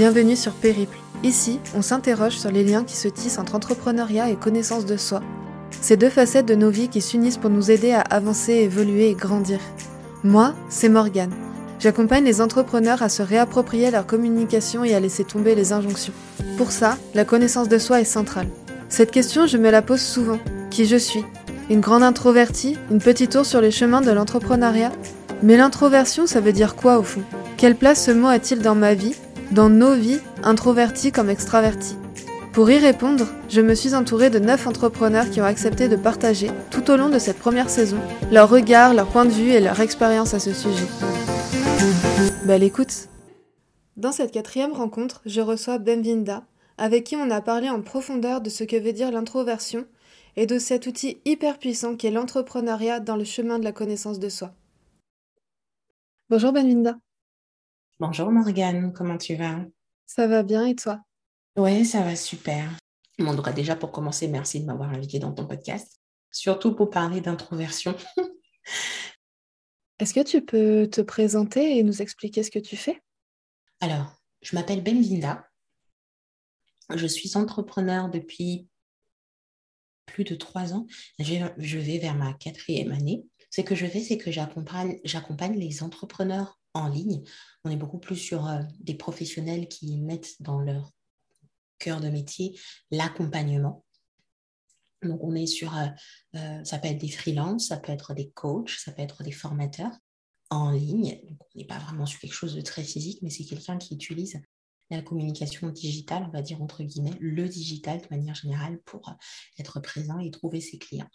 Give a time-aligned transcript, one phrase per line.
[0.00, 0.96] Bienvenue sur Périple.
[1.22, 5.20] Ici, on s'interroge sur les liens qui se tissent entre entrepreneuriat et connaissance de soi.
[5.82, 9.14] Ces deux facettes de nos vies qui s'unissent pour nous aider à avancer, évoluer et
[9.14, 9.58] grandir.
[10.24, 11.34] Moi, c'est Morgane.
[11.80, 16.14] J'accompagne les entrepreneurs à se réapproprier leur communication et à laisser tomber les injonctions.
[16.56, 18.48] Pour ça, la connaissance de soi est centrale.
[18.88, 20.38] Cette question, je me la pose souvent.
[20.70, 21.26] Qui je suis?
[21.68, 22.78] Une grande introvertie?
[22.90, 24.92] Une petite ours sur les chemins de l'entrepreneuriat?
[25.42, 27.22] Mais l'introversion, ça veut dire quoi au fond?
[27.58, 29.14] Quelle place ce mot a-t-il dans ma vie?
[29.50, 31.96] Dans nos vies, introvertis comme extravertis.
[32.52, 36.50] Pour y répondre, je me suis entourée de 9 entrepreneurs qui ont accepté de partager,
[36.70, 37.98] tout au long de cette première saison,
[38.30, 40.86] leur regard, leur point de vue et leur expérience à ce sujet.
[42.44, 43.08] Belle écoute
[43.96, 46.44] Dans cette quatrième rencontre, je reçois Benvinda,
[46.78, 49.84] avec qui on a parlé en profondeur de ce que veut dire l'introversion
[50.36, 54.28] et de cet outil hyper puissant qu'est l'entrepreneuriat dans le chemin de la connaissance de
[54.28, 54.52] soi.
[56.30, 56.96] Bonjour Benvinda.
[58.00, 59.62] Bonjour Morgane, comment tu vas?
[60.06, 61.02] Ça va bien et toi?
[61.58, 62.70] Oui, ça va super.
[63.18, 67.20] Mon droit déjà pour commencer, merci de m'avoir invité dans ton podcast, surtout pour parler
[67.20, 67.94] d'introversion.
[69.98, 73.02] Est-ce que tu peux te présenter et nous expliquer ce que tu fais?
[73.80, 75.46] Alors, je m'appelle Benvinda.
[76.94, 78.66] Je suis entrepreneur depuis
[80.06, 80.86] plus de trois ans.
[81.18, 83.26] Je vais vers ma quatrième année.
[83.50, 87.22] Ce que je fais, c'est que j'accompagne les entrepreneurs en ligne.
[87.64, 90.92] On est beaucoup plus sur euh, des professionnels qui mettent dans leur
[91.78, 92.58] cœur de métier
[92.90, 93.84] l'accompagnement.
[95.02, 95.86] Donc, on est sur, euh,
[96.36, 99.32] euh, ça peut être des freelances, ça peut être des coachs, ça peut être des
[99.32, 99.92] formateurs
[100.50, 101.20] en ligne.
[101.28, 103.94] Donc, on n'est pas vraiment sur quelque chose de très physique, mais c'est quelqu'un qui
[103.94, 104.40] utilise
[104.90, 109.14] la communication digitale, on va dire entre guillemets, le digital de manière générale pour
[109.56, 111.08] être présent et trouver ses clients.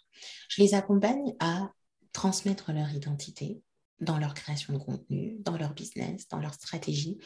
[0.48, 1.70] Je les accompagne à
[2.12, 3.60] transmettre leur identité,
[4.00, 7.18] dans leur création de contenu, dans leur business, dans leur stratégie,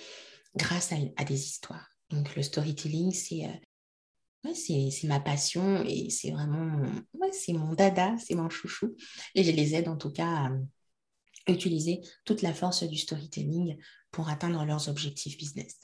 [0.57, 1.89] grâce à, des histoires.
[2.11, 6.83] Donc le storytelling, c'est euh, c'est ma passion et c'est vraiment
[7.33, 8.97] c'est mon dada, c'est mon chouchou.
[9.35, 10.49] Et je les aide en tout cas
[11.47, 13.77] à utiliser toute la force du storytelling
[14.11, 15.81] pour atteindre leurs objectifs business.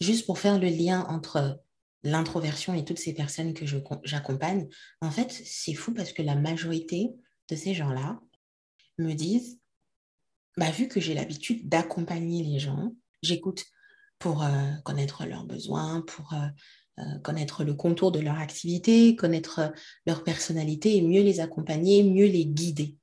[0.00, 1.62] Juste pour faire le lien entre
[2.02, 3.64] l'introversion et toutes ces personnes que
[4.04, 4.68] j'accompagne,
[5.00, 7.10] en fait, c'est fou parce que la majorité
[7.48, 8.20] de ces gens-là,
[8.98, 9.60] me disent,
[10.56, 13.64] bah, vu que j'ai l'habitude d'accompagner les gens, j'écoute
[14.18, 16.46] pour euh, connaître leurs besoins, pour euh,
[17.00, 19.72] euh, connaître le contour de leur activité, connaître
[20.06, 22.96] leur personnalité et mieux les accompagner, mieux les guider.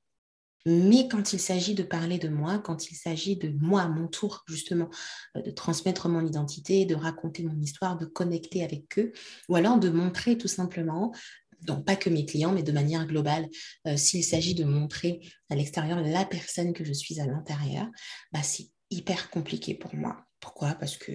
[0.64, 4.06] Mais quand il s'agit de parler de moi, quand il s'agit de moi à mon
[4.06, 4.88] tour, justement,
[5.34, 9.12] de transmettre mon identité, de raconter mon histoire, de connecter avec eux,
[9.48, 11.12] ou alors de montrer tout simplement
[11.62, 13.48] donc pas que mes clients, mais de manière globale,
[13.86, 17.86] euh, s'il s'agit de montrer à l'extérieur la personne que je suis à l'intérieur,
[18.32, 20.24] bah, c'est hyper compliqué pour moi.
[20.40, 20.74] Pourquoi?
[20.74, 21.12] Parce que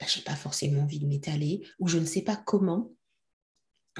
[0.00, 2.90] bah, je n'ai pas forcément envie de m'étaler ou je ne sais pas comment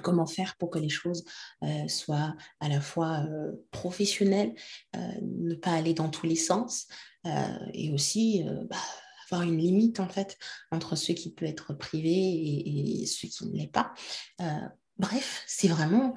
[0.03, 1.25] comment faire pour que les choses
[1.65, 4.55] euh, soient à la fois euh, professionnelles,
[4.95, 6.87] ne pas aller dans tous les sens
[7.75, 8.77] et aussi bah,
[9.31, 10.39] avoir une limite en fait
[10.71, 13.93] entre ce qui peut être privé et, et ce qui ne l'est pas.
[15.01, 16.15] Bref, c'est vraiment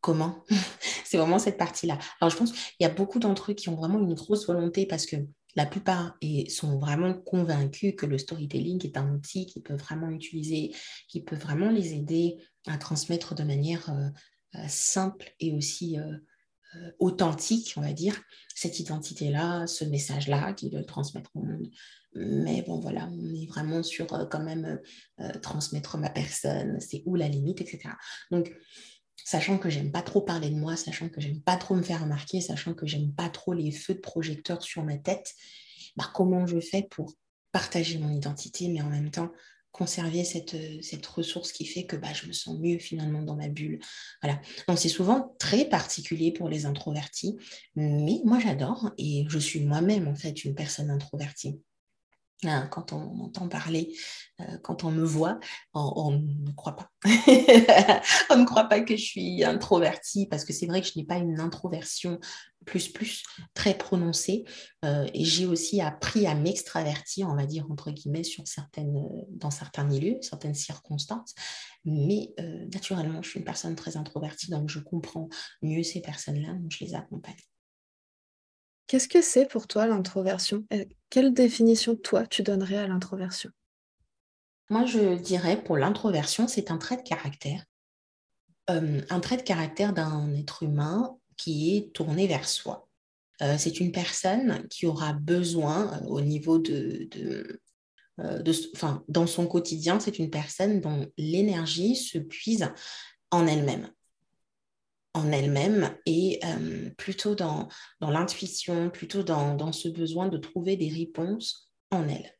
[0.00, 0.44] comment
[1.04, 1.98] C'est vraiment cette partie-là.
[2.20, 4.86] Alors, je pense qu'il y a beaucoup d'entre eux qui ont vraiment une grosse volonté
[4.86, 5.16] parce que
[5.56, 6.16] la plupart
[6.48, 10.72] sont vraiment convaincus que le storytelling est un outil qu'ils peuvent vraiment utiliser,
[11.08, 12.36] qui peut vraiment les aider
[12.68, 14.08] à transmettre de manière euh,
[14.54, 16.16] euh, simple et aussi euh,
[16.98, 18.20] authentique, on va dire,
[18.54, 21.68] cette identité-là, ce message-là, qu'ils veulent transmettre au monde.
[22.14, 26.80] Mais bon, voilà, on est vraiment sur euh, quand même euh, euh, transmettre ma personne,
[26.80, 27.94] c'est où la limite, etc.
[28.30, 28.52] Donc,
[29.24, 32.02] sachant que j'aime pas trop parler de moi, sachant que j'aime pas trop me faire
[32.02, 35.34] remarquer, sachant que j'aime pas trop les feux de projecteur sur ma tête,
[35.96, 37.14] bah, comment je fais pour
[37.52, 39.30] partager mon identité, mais en même temps
[39.72, 43.48] conserver cette, cette ressource qui fait que bah, je me sens mieux finalement dans ma
[43.48, 43.78] bulle.
[44.22, 44.40] Voilà.
[44.68, 47.36] Donc c'est souvent très particulier pour les introvertis,
[47.76, 51.60] mais moi j'adore et je suis moi-même en fait une personne introvertie.
[52.44, 53.94] Hein, quand on entend parler,
[54.40, 55.38] euh, quand on me voit,
[55.74, 56.90] on, ne croit pas.
[58.30, 61.04] on ne croit pas que je suis introvertie parce que c'est vrai que je n'ai
[61.04, 62.18] pas une introversion
[62.64, 64.44] plus plus très prononcée
[64.84, 68.22] euh, et j'ai aussi appris à m'extravertir, on va dire entre guillemets,
[69.30, 71.34] dans certains milieux, certaines circonstances.
[71.84, 75.28] Mais euh, naturellement, je suis une personne très introvertie, donc je comprends
[75.62, 77.36] mieux ces personnes-là, donc je les accompagne.
[78.90, 80.64] Qu'est-ce que c'est pour toi l'introversion?
[81.10, 83.50] Quelle définition, toi, tu donnerais à l'introversion?
[84.68, 87.64] Moi, je dirais pour l'introversion, c'est un trait de caractère.
[88.66, 92.88] Un trait de caractère d'un être humain qui est tourné vers soi.
[93.58, 97.62] C'est une personne qui aura besoin, au niveau de, de,
[98.74, 102.66] enfin, dans son quotidien, c'est une personne dont l'énergie se puise
[103.30, 103.88] en elle-même
[105.14, 106.40] en elle-même et
[106.96, 107.68] plutôt dans,
[108.00, 112.32] dans l'intuition, plutôt dans, dans, ce besoin de trouver des réponses en elle.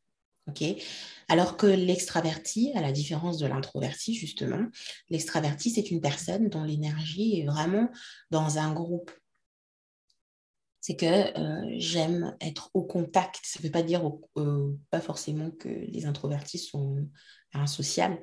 [1.29, 4.67] Alors que l'extraverti, à la différence de l'introverti, justement,
[5.09, 7.89] l'extraverti, c'est une personne dont l'énergie est vraiment
[8.31, 9.11] dans un groupe.
[10.81, 13.41] C'est que euh, j'aime être au contact.
[13.45, 14.03] Ça ne veut pas dire
[14.39, 17.07] euh, pas forcément que les introvertis sont
[17.53, 18.21] insociables,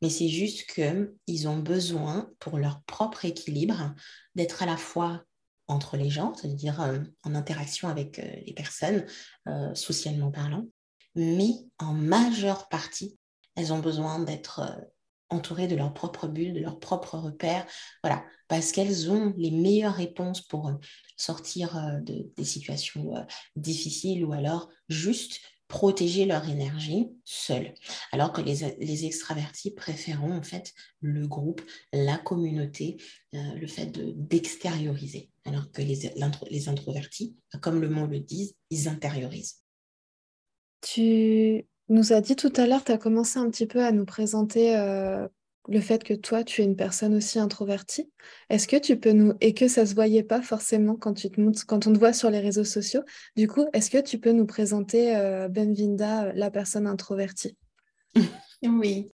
[0.00, 3.94] mais c'est juste qu'ils ont besoin, pour leur propre équilibre,
[4.34, 5.24] d'être à la fois
[5.66, 9.04] entre les gens, c'est-à-dire euh, en interaction avec les personnes,
[9.74, 10.64] socialement parlant,
[11.14, 13.18] mais en majeure partie,
[13.56, 14.84] elles ont besoin d'être euh,
[15.30, 17.66] entourées de leur propre bulle, de leur propre repère,
[18.02, 20.74] voilà, parce qu'elles ont les meilleures réponses pour euh,
[21.16, 23.14] sortir euh, de, des situations
[23.56, 27.74] difficiles ou alors juste protéger leur énergie seules.
[28.10, 31.60] Alors que les, les, extravertis préféreront en fait le groupe,
[31.92, 32.96] la communauté,
[33.32, 35.30] le fait d'extérioriser.
[35.44, 36.10] alors que les,
[36.50, 39.62] les introvertis, comme le mot le dit, ils intériorisent.
[40.80, 44.04] Tu nous as dit tout à l'heure, tu as commencé un petit peu à nous
[44.04, 45.26] présenter euh,
[45.68, 48.10] le fait que toi, tu es une personne aussi introvertie.
[48.48, 49.34] Est-ce que tu peux nous...
[49.40, 51.66] Et que ça ne se voyait pas forcément quand, tu te montres...
[51.66, 53.02] quand on te voit sur les réseaux sociaux.
[53.36, 57.56] Du coup, est-ce que tu peux nous présenter euh, Benvinda, la personne introvertie?
[58.62, 59.12] Oui.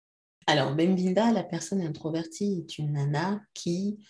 [0.46, 4.04] Alors, Benvinda, la personne introvertie, est une nana qui...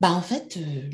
[0.00, 0.90] Bah, en fait, euh,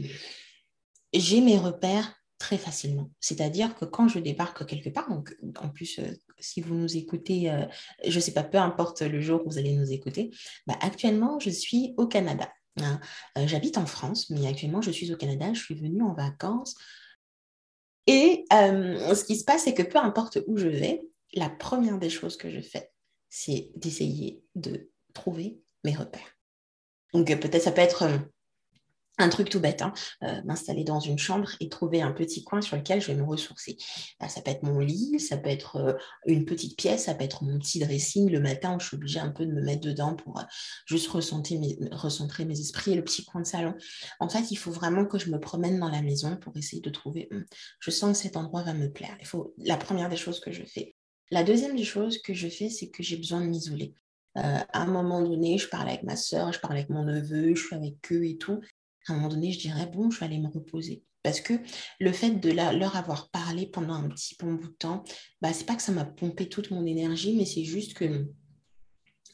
[1.15, 3.11] j'ai mes repères très facilement.
[3.21, 5.99] C'est-à-dire que quand je débarque quelque part, donc, en plus,
[6.43, 7.65] si vous nous écoutez, euh,
[8.07, 10.31] je ne sais pas, peu importe le jour où vous allez nous écouter,
[10.67, 12.53] bah, actuellement, je suis au Canada.
[12.81, 13.01] Hein.
[13.39, 15.53] Euh, j'habite en France, mais actuellement, je suis au Canada.
[15.55, 16.75] Je suis venue en vacances.
[18.07, 21.03] Et ce qui se passe, c'est que peu importe où je vais,
[21.35, 22.91] la première des choses que je fais,
[23.29, 26.37] c'est d'essayer de trouver mes repères.
[27.15, 28.09] Donc peut-être ça peut être
[29.19, 29.93] un truc tout bête, hein,
[30.23, 33.25] euh, m'installer dans une chambre et trouver un petit coin sur lequel je vais me
[33.25, 33.77] ressourcer.
[34.19, 35.93] Bah, ça peut être mon lit, ça peut être euh,
[36.27, 39.21] une petite pièce, ça peut être mon petit dressing le matin où je suis obligée
[39.21, 40.45] un peu de me mettre dedans pour euh,
[40.87, 41.59] juste recentrer
[42.45, 43.75] mes, esprits et le petit coin de salon.
[44.19, 46.91] En fait, il faut vraiment que je me promène dans la maison pour essayer de
[46.91, 47.45] trouver, hum,
[47.81, 49.17] je sens que cet endroit va me plaire.
[49.21, 50.95] Il faut la première des choses que je fais.
[51.31, 53.95] La deuxième des choses que je fais, c'est que j'ai besoin de m'isoler.
[54.35, 57.67] à un moment donné, je parle avec ma soeur, je parle avec mon neveu, je
[57.67, 58.61] suis avec eux et tout
[59.09, 61.03] à un moment donné, je dirais, bon, je vais aller me reposer.
[61.23, 61.55] Parce que
[62.01, 65.05] le fait de leur avoir parlé pendant un petit bon bout de temps,
[65.41, 68.27] bah, c'est pas que ça m'a pompé toute mon énergie, mais c'est juste que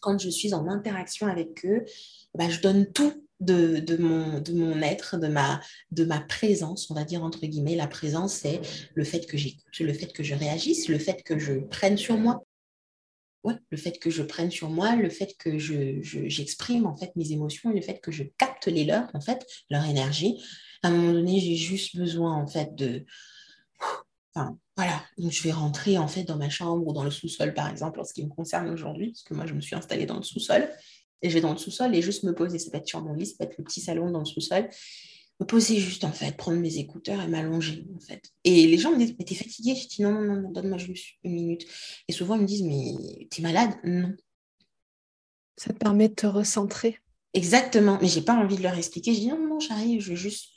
[0.01, 1.85] quand je suis en interaction avec eux,
[2.35, 5.61] bah, je donne tout de, de, mon, de mon être, de ma,
[5.93, 7.77] de ma présence, on va dire entre guillemets.
[7.77, 8.61] La présence, c'est
[8.95, 12.17] le fait que j'écoute, le fait que je réagisse, le fait que je prenne sur
[12.17, 12.45] moi,
[13.45, 17.33] le fait que je prenne sur moi, le fait que je, j'exprime en fait mes
[17.33, 20.43] émotions, le fait que je capte les leurs, en fait, leur énergie.
[20.83, 23.05] À un moment donné, j'ai juste besoin en fait de...
[24.35, 27.69] Enfin, voilà, je vais rentrer en fait dans ma chambre ou dans le sous-sol par
[27.69, 30.17] exemple, en ce qui me concerne aujourd'hui, parce que moi je me suis installée dans
[30.17, 30.69] le sous-sol,
[31.23, 33.15] et je vais dans le sous-sol et juste me poser, ça peut être sur mon
[33.15, 34.69] lit, ça peut être le petit salon dans le sous-sol,
[35.41, 38.33] me poser juste en fait, prendre mes écouteurs et m'allonger en fait.
[38.45, 41.17] Et les gens me disent, mais t'es fatiguée Je dis, non, non, non, donne-moi juste
[41.23, 41.67] une minute.
[42.09, 43.71] Et souvent ils me disent, mais t'es malade?
[43.85, 44.15] Non.
[45.57, 46.99] Ça te permet de te recentrer.
[47.35, 49.15] Exactement, mais j'ai pas envie de leur expliquer.
[49.15, 50.51] Je dis, non, non, j'arrive, je veux juste...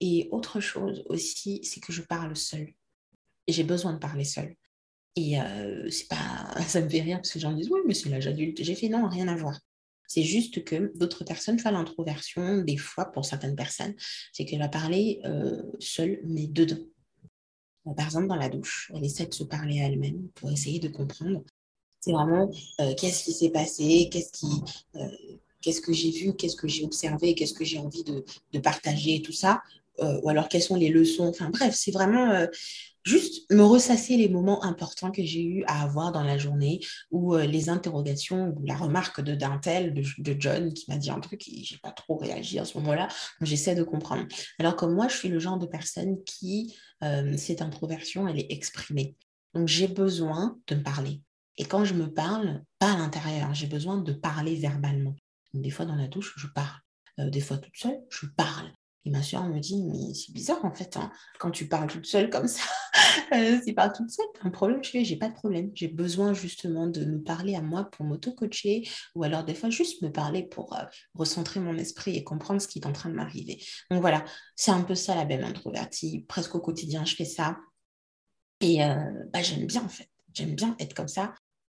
[0.00, 2.72] Et autre chose aussi, c'est que je parle seule.
[3.48, 4.56] J'ai besoin de parler seule.
[5.16, 7.80] Et euh, c'est pas, ça me fait rire parce que les gens me disent, oui,
[7.86, 8.62] mais c'est l'âge adulte.
[8.62, 9.58] J'ai fait, non, rien à voir.
[10.10, 13.94] C'est juste que d'autres personnes font l'introversion, des fois pour certaines personnes,
[14.32, 16.82] c'est qu'elle va parler euh, seule, mais dedans.
[17.86, 20.80] Euh, par exemple, dans la douche, elle essaie de se parler à elle-même pour essayer
[20.80, 21.44] de comprendre.
[22.00, 22.50] C'est vraiment
[22.80, 27.64] euh, qu'est-ce qui s'est passé, qu'est-ce que j'ai vu, qu'est-ce que j'ai observé, qu'est-ce que
[27.64, 29.62] j'ai envie de, de, partager, tout ça.
[30.00, 31.28] ou alors quelles sont les leçons?
[31.28, 32.48] Enfin bref, c'est vraiment
[33.04, 36.80] juste me ressasser les moments importants que j'ai eu à avoir dans la journée
[37.10, 41.10] ou euh, les interrogations ou la remarque de d'un tel, de, John, qui m'a dit
[41.10, 43.08] un truc et j'ai pas trop réagi à ce moment-là.
[43.40, 44.26] J'essaie de comprendre.
[44.58, 48.50] Alors que moi, je suis le genre de personne qui, euh, cette introversion, elle est
[48.52, 49.16] exprimée.
[49.54, 51.22] Donc, j'ai besoin de me parler.
[51.56, 55.14] Et quand je me parle, pas à l'intérieur, j'ai besoin de parler verbalement.
[55.52, 56.78] des fois, dans la douche, je parle.
[57.18, 58.72] Euh, des fois, toute seule, je parle.
[59.06, 62.04] Et ma soeur me dit, mais c'est bizarre en fait, hein, quand tu parles toute
[62.04, 62.62] seule comme ça,
[63.34, 65.70] euh, tu parles toute seule, un problème, je fais, j'ai pas de problème.
[65.74, 70.02] J'ai besoin justement de me parler à moi pour m'auto-coacher, ou alors des fois juste
[70.02, 73.14] me parler pour euh, recentrer mon esprit et comprendre ce qui est en train de
[73.14, 73.64] m'arriver.
[73.90, 74.22] Donc voilà,
[74.54, 76.26] c'est un peu ça la belle introvertie.
[76.28, 77.56] Presque au quotidien, je fais ça.
[78.60, 78.96] Et euh,
[79.32, 80.10] bah, j'aime bien en fait.
[80.34, 81.34] J'aime bien être comme ça.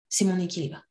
[0.09, 0.83] C'est mon équilibre.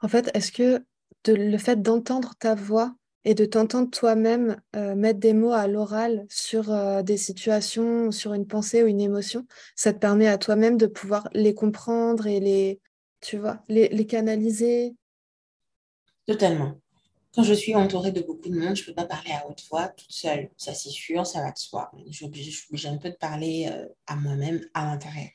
[0.00, 0.84] En fait, est-ce que
[1.26, 6.26] le fait d'entendre ta voix et de t'entendre toi-même euh, mettre des mots à l'oral
[6.30, 9.46] sur euh, des situations, sur une pensée ou une émotion,
[9.76, 12.80] ça te permet à toi-même de pouvoir les comprendre et les,
[13.20, 14.94] tu vois, les, canaliser.
[16.26, 16.80] Totalement.
[17.34, 19.62] Quand je suis entourée de beaucoup de monde, je ne peux pas parler à haute
[19.70, 20.50] voix toute seule.
[20.56, 21.92] Ça, c'est sûr, ça va de soi.
[22.10, 25.30] Je, suis un peu de parler euh, à moi-même à l'intérieur.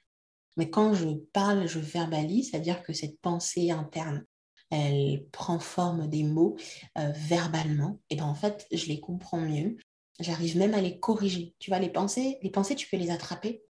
[0.57, 4.25] Mais quand je parle, je verbalise, c'est-à-dire que cette pensée interne,
[4.69, 6.55] elle prend forme des mots
[6.97, 9.77] euh, verbalement, et ben en fait, je les comprends mieux.
[10.19, 11.55] J'arrive même à les corriger.
[11.59, 13.63] Tu vois, les pensées, les pensées, tu peux les attraper.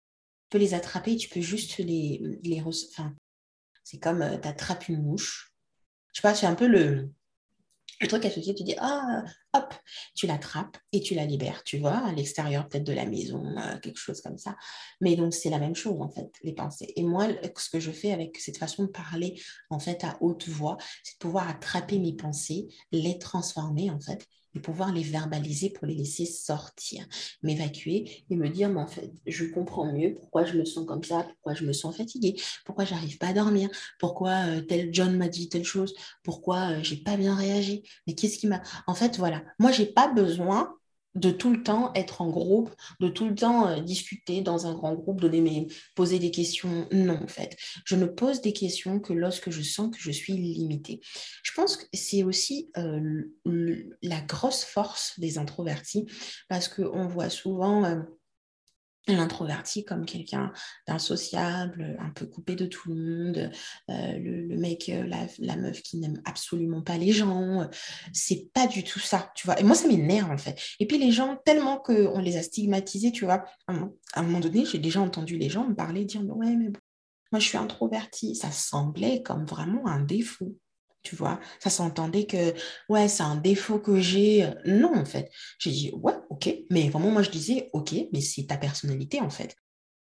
[0.43, 3.13] Tu peux les attraper, tu peux juste les, les enfin,
[3.83, 4.37] c'est comme euh,
[4.87, 5.53] une mouche.
[6.13, 7.11] Je sais pas, c'est un peu le,
[8.01, 9.23] le truc associé, tu dis, ah,
[9.53, 9.73] hop,
[10.15, 13.77] tu l'attrapes et tu la libères, tu vois, à l'extérieur peut-être de la maison, euh,
[13.79, 14.55] quelque chose comme ça.
[15.01, 16.91] Mais donc, c'est la même chose, en fait, les pensées.
[16.95, 20.47] Et moi, ce que je fais avec cette façon de parler, en fait, à haute
[20.47, 25.69] voix, c'est de pouvoir attraper mes pensées, les transformer, en fait, et pouvoir les verbaliser
[25.69, 27.05] pour les laisser sortir,
[27.43, 31.03] m'évacuer et me dire, mais en fait, je comprends mieux pourquoi je me sens comme
[31.03, 32.35] ça, pourquoi je me sens fatiguée,
[32.65, 33.69] pourquoi j'arrive pas à dormir,
[33.99, 35.93] pourquoi euh, tel John m'a dit telle chose,
[36.23, 38.61] pourquoi euh, j'ai pas bien réagi, mais qu'est-ce qui m'a...
[38.87, 40.75] En fait, voilà, moi, j'ai pas besoin
[41.15, 42.69] de tout le temps être en groupe,
[42.99, 46.87] de tout le temps euh, discuter dans un grand groupe, donner poser des questions.
[46.91, 47.57] Non, en fait.
[47.85, 50.99] Je ne pose des questions que lorsque je sens que je suis limitée.
[51.43, 53.23] Je pense que c'est aussi euh,
[54.01, 56.05] la grosse force des introvertis
[56.49, 57.85] parce qu'on voit souvent...
[57.85, 58.01] Euh,
[59.13, 60.51] l'introverti comme quelqu'un
[60.87, 63.51] d'insociable, un peu coupé de tout le monde,
[63.89, 65.05] euh, le, mec, euh,
[65.39, 67.69] la, meuf qui n'aime absolument pas les gens.
[68.13, 69.59] C'est pas du tout ça, tu vois.
[69.59, 70.59] Et moi, ça m'énerve en fait.
[70.79, 73.73] Et puis les gens, tellement qu'on les a stigmatisés, tu vois, à
[74.15, 76.79] un moment donné, j'ai déjà entendu les gens me parler, dire, ouais, mais bon,
[77.31, 78.35] moi je suis introverti.
[78.35, 80.55] Ça semblait comme vraiment un défaut
[81.05, 81.39] tu vois?
[81.59, 82.53] Ça s'entendait que,
[82.89, 84.49] ouais, c'est un défaut que j'ai.
[84.65, 85.31] Non, en fait.
[85.59, 86.49] J'ai dit, ouais, ok.
[86.69, 89.55] Mais vraiment, moi, je disais, ok, mais c'est ta personnalité, en fait.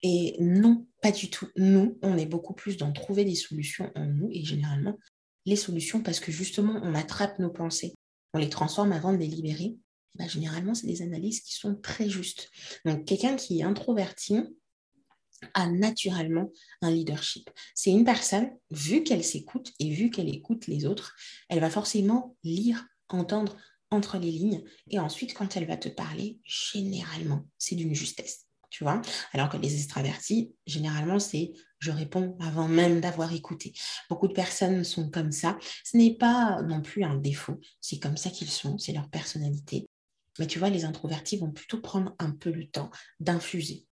[0.01, 1.47] Et non, pas du tout.
[1.55, 4.97] Nous, on est beaucoup plus dans trouver des solutions en nous et généralement,
[5.45, 7.95] les solutions, parce que justement, on attrape nos pensées,
[8.33, 9.77] on les transforme avant de les libérer.
[10.15, 12.49] Bah, généralement, c'est des analyses qui sont très justes.
[12.85, 14.39] Donc, quelqu'un qui est introverti,
[15.53, 17.49] a naturellement un leadership.
[17.75, 21.15] C'est une personne, vu qu'elle s'écoute et vu qu'elle écoute les autres,
[21.49, 23.57] elle va forcément lire, entendre
[23.91, 24.63] entre les lignes.
[24.89, 28.45] Et ensuite, quand elle va te parler, généralement, c'est d'une justesse.
[28.69, 29.01] Tu vois
[29.33, 33.73] Alors que les extravertis, généralement, c'est je réponds avant même d'avoir écouté.
[34.09, 35.57] Beaucoup de personnes sont comme ça.
[35.83, 37.59] Ce n'est pas non plus un défaut.
[37.81, 38.77] C'est comme ça qu'ils sont.
[38.77, 39.87] C'est leur personnalité.
[40.37, 43.87] Mais tu vois, les introvertis vont plutôt prendre un peu le temps d'infuser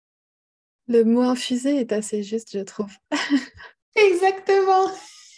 [0.88, 2.92] le mot infusé est assez juste, je trouve.
[3.96, 4.90] Exactement.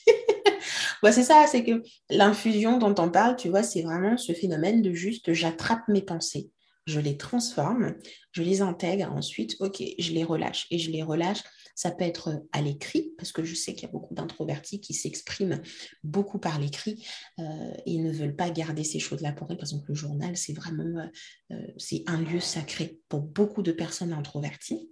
[1.12, 4.92] c'est ça, c'est que l'infusion dont on parle, tu vois, c'est vraiment ce phénomène de
[4.92, 6.50] juste j'attrape mes pensées,
[6.86, 7.94] je les transforme,
[8.32, 10.66] je les intègre, ensuite, ok, je les relâche.
[10.70, 11.42] Et je les relâche,
[11.74, 14.94] ça peut être à l'écrit, parce que je sais qu'il y a beaucoup d'introvertis qui
[14.94, 15.60] s'expriment
[16.02, 17.06] beaucoup par l'écrit
[17.38, 19.56] euh, et ne veulent pas garder ces choses-là pour eux.
[19.56, 21.06] Par exemple, le journal, c'est vraiment euh,
[21.52, 24.90] euh, c'est un lieu sacré pour beaucoup de personnes introverties.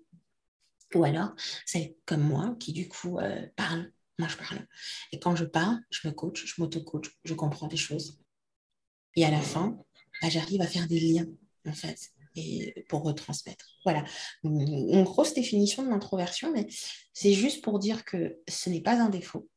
[0.95, 3.93] Ou alors, c'est comme moi qui, du coup, euh, parle.
[4.19, 4.67] Moi, je parle.
[5.13, 8.19] Et quand je parle, je me coach, je m'auto-coach, je comprends des choses.
[9.15, 9.79] Et à la fin,
[10.23, 11.27] bah, j'arrive à faire des liens,
[11.67, 13.67] en fait, et pour retransmettre.
[13.85, 14.05] Voilà.
[14.45, 16.67] Une grosse définition de l'introversion, mais
[17.13, 19.49] c'est juste pour dire que ce n'est pas un défaut.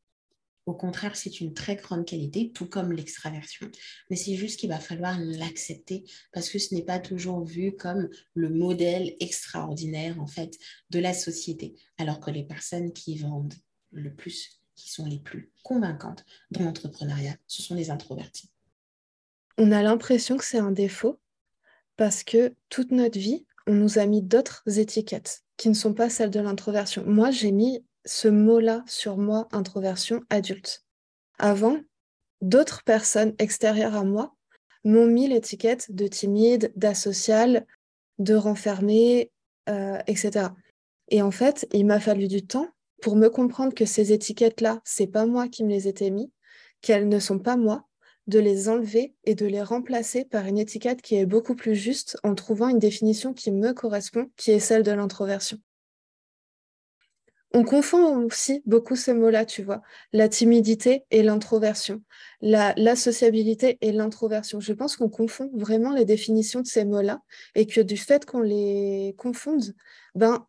[0.69, 3.71] Au contraire, c'est une très grande qualité, tout comme l'extraversion.
[4.11, 8.07] Mais c'est juste qu'il va falloir l'accepter parce que ce n'est pas toujours vu comme
[8.35, 10.59] le modèle extraordinaire, en fait,
[10.91, 11.73] de la société.
[11.97, 13.55] Alors que les personnes qui vendent
[13.91, 18.51] le plus, qui sont les plus convaincantes dans l'entrepreneuriat, ce sont les introvertis.
[19.57, 21.19] On a l'impression que c'est un défaut
[21.97, 26.11] parce que toute notre vie, on nous a mis d'autres étiquettes qui ne sont pas
[26.11, 27.03] celles de l'introversion.
[27.07, 30.83] Moi, j'ai mis ce mot-là sur moi, introversion adulte.
[31.37, 31.77] Avant,
[32.41, 34.35] d'autres personnes extérieures à moi
[34.83, 37.65] m'ont mis l'étiquette de timide, d'asocial,
[38.17, 39.31] de renfermé,
[39.69, 40.47] euh, etc.
[41.09, 42.69] Et en fait, il m'a fallu du temps
[43.01, 46.31] pour me comprendre que ces étiquettes-là, c'est pas moi qui me les étais mis,
[46.81, 47.85] qu'elles ne sont pas moi,
[48.27, 52.17] de les enlever et de les remplacer par une étiquette qui est beaucoup plus juste
[52.23, 55.57] en trouvant une définition qui me correspond, qui est celle de l'introversion.
[57.51, 59.81] On confond aussi beaucoup ces mots-là, tu vois,
[60.13, 62.03] la timidité et l'introversion,
[62.41, 64.59] la, sociabilité et l'introversion.
[64.59, 67.21] Je pense qu'on confond vraiment les définitions de ces mots-là
[67.55, 69.73] et que du fait qu'on les confonde,
[70.13, 70.45] ben,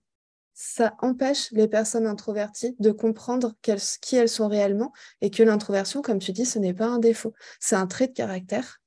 [0.53, 3.55] ça empêche les personnes introverties de comprendre
[4.03, 4.93] qui elles sont réellement
[5.23, 8.13] et que l'introversion, comme tu dis, ce n'est pas un défaut, c'est un trait de
[8.13, 8.83] caractère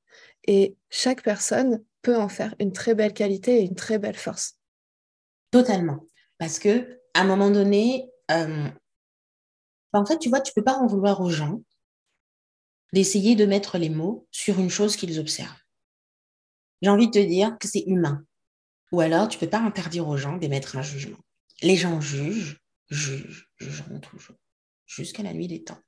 [0.46, 4.60] et chaque personne peut en faire une très belle qualité et une très belle force.
[5.50, 6.06] Totalement.
[6.38, 8.70] Parce que à un moment donné, euh,
[9.94, 11.62] en fait, tu vois, tu peux pas en vouloir aux gens
[12.94, 15.62] d'essayer de mettre les mots sur une chose qu'ils observent.
[16.82, 18.26] J'ai envie de te dire que c'est humain.
[18.92, 21.18] Ou alors, tu peux pas interdire aux gens d'émettre un jugement.
[21.62, 24.36] Les gens jugent, jugent, jugeront toujours,
[24.86, 25.80] jusqu'à la nuit des temps.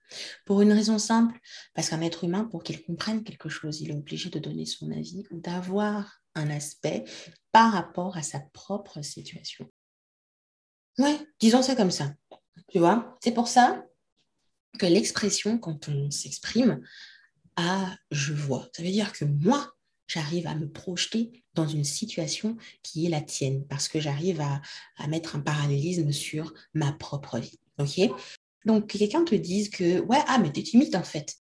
[0.45, 1.37] Pour une raison simple,
[1.73, 4.91] parce qu'un être humain, pour qu'il comprenne quelque chose, il est obligé de donner son
[4.91, 7.03] avis ou d'avoir un aspect
[7.51, 9.69] par rapport à sa propre situation.
[10.97, 12.13] Ouais, disons ça comme ça.
[12.69, 13.85] Tu vois, c'est pour ça
[14.79, 16.81] que l'expression, quand on s'exprime,
[17.55, 19.75] à je vois, ça veut dire que moi,
[20.07, 24.61] j'arrive à me projeter dans une situation qui est la tienne, parce que j'arrive à,
[25.07, 27.59] mettre un parallélisme sur ma propre vie.
[27.79, 27.99] OK?
[28.65, 31.35] Donc, quelqu'un te dise que, ouais, ah, mais t'es timide en fait.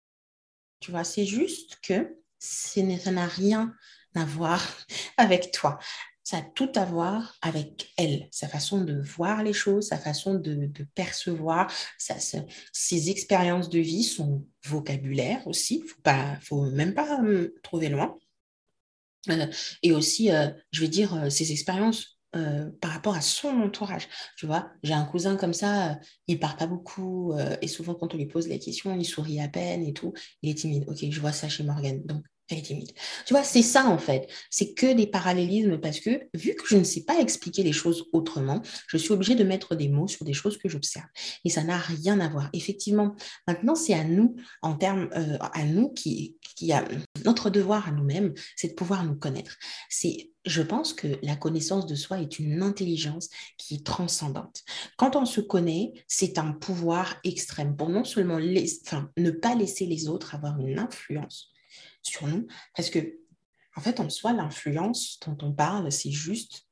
[0.80, 3.74] Tu vois, c'est juste que ça n'a rien
[4.14, 4.62] à voir
[5.16, 5.78] avec toi.
[6.24, 10.34] Ça a tout à voir avec elle, sa façon de voir les choses, sa façon
[10.34, 15.84] de, percevoir, ses expériences de vie, son vocabulaire aussi.
[16.06, 18.16] Il ne faut même pas hum, trouver loin.
[19.30, 19.46] Euh,
[19.82, 22.12] et aussi, euh, je vais dire, euh, ses expériences
[22.80, 24.08] par rapport à son entourage.
[24.36, 28.16] Tu vois, j'ai un cousin comme ça, il part pas beaucoup et souvent quand on
[28.16, 30.12] lui pose les questions, il sourit à peine et tout.
[30.42, 30.84] Il est timide.
[30.88, 32.02] Ok, je vois ça chez Morgan.
[32.04, 32.84] Donc, Tu
[33.30, 34.28] vois, c'est ça en fait.
[34.50, 38.04] C'est que des parallélismes parce que vu que je ne sais pas expliquer les choses
[38.12, 41.06] autrement, je suis obligée de mettre des mots sur des choses que j'observe.
[41.44, 42.50] Et ça n'a rien à voir.
[42.52, 43.14] Effectivement,
[43.46, 46.86] maintenant, c'est à nous, en termes, euh, à nous qui, qui a
[47.24, 49.56] notre devoir à nous-mêmes, c'est de pouvoir nous connaître.
[49.88, 54.62] C'est je pense que la connaissance de soi est une intelligence qui est transcendante.
[54.98, 58.38] Quand on se connaît, c'est un pouvoir extrême pour non seulement
[58.84, 61.53] enfin, ne pas laisser les autres avoir une influence
[62.06, 62.46] sur nous.
[62.76, 63.18] Parce que,
[63.76, 66.66] en fait, en soi, l'influence dont on parle, c'est juste,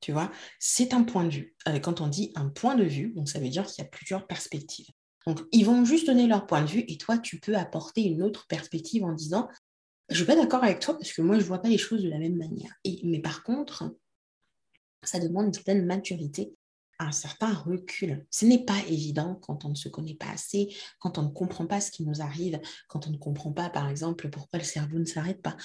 [0.00, 1.56] tu vois, c'est un point de vue.
[1.68, 3.90] Euh, quand on dit un point de vue, donc ça veut dire qu'il y a
[3.90, 4.88] plusieurs perspectives.
[5.26, 8.22] Donc, ils vont juste donner leur point de vue et toi, tu peux apporter une
[8.22, 9.48] autre perspective en disant,
[10.08, 11.78] je ne suis pas d'accord avec toi parce que moi, je ne vois pas les
[11.78, 12.72] choses de la même manière.
[13.04, 13.94] Mais par contre,
[15.02, 16.52] ça demande une certaine maturité
[17.00, 18.26] un certain recul.
[18.30, 21.66] Ce n'est pas évident quand on ne se connaît pas assez, quand on ne comprend
[21.66, 24.98] pas ce qui nous arrive, quand on ne comprend pas, par exemple, pourquoi le cerveau
[24.98, 25.56] ne s'arrête pas.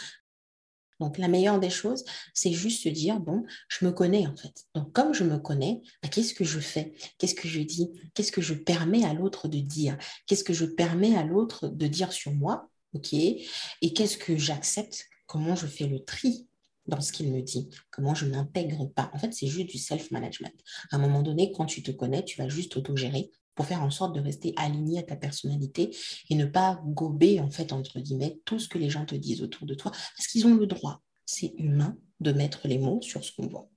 [1.00, 4.65] Donc, la meilleure des choses, c'est juste se dire, bon, je me connais en fait.
[4.74, 6.93] Donc, comme je me connais, bah, qu'est-ce que je fais?
[7.17, 7.91] Qu'est-ce que je dis?
[8.13, 9.98] Qu'est-ce que je permets à l'autre de dire?
[10.26, 12.69] Qu'est-ce que je permets à l'autre de dire sur moi?
[12.93, 13.13] OK.
[13.13, 15.06] Et qu'est-ce que j'accepte?
[15.28, 16.48] Comment je fais le tri?
[16.88, 19.10] Dans ce qu'il me dit, comment je n'intègre pas.
[19.13, 20.54] En fait, c'est juste du self-management.
[20.91, 23.89] À un moment donné, quand tu te connais, tu vas juste autogérer pour faire en
[23.89, 25.95] sorte de rester aligné à ta personnalité
[26.30, 29.41] et ne pas gober, en fait, entre guillemets, tout ce que les gens te disent
[29.41, 33.24] autour de toi, parce qu'ils ont le droit, c'est humain, de mettre les mots sur
[33.24, 33.69] ce qu'on voit.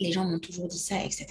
[0.00, 1.26] Les gens m'ont toujours dit ça, etc.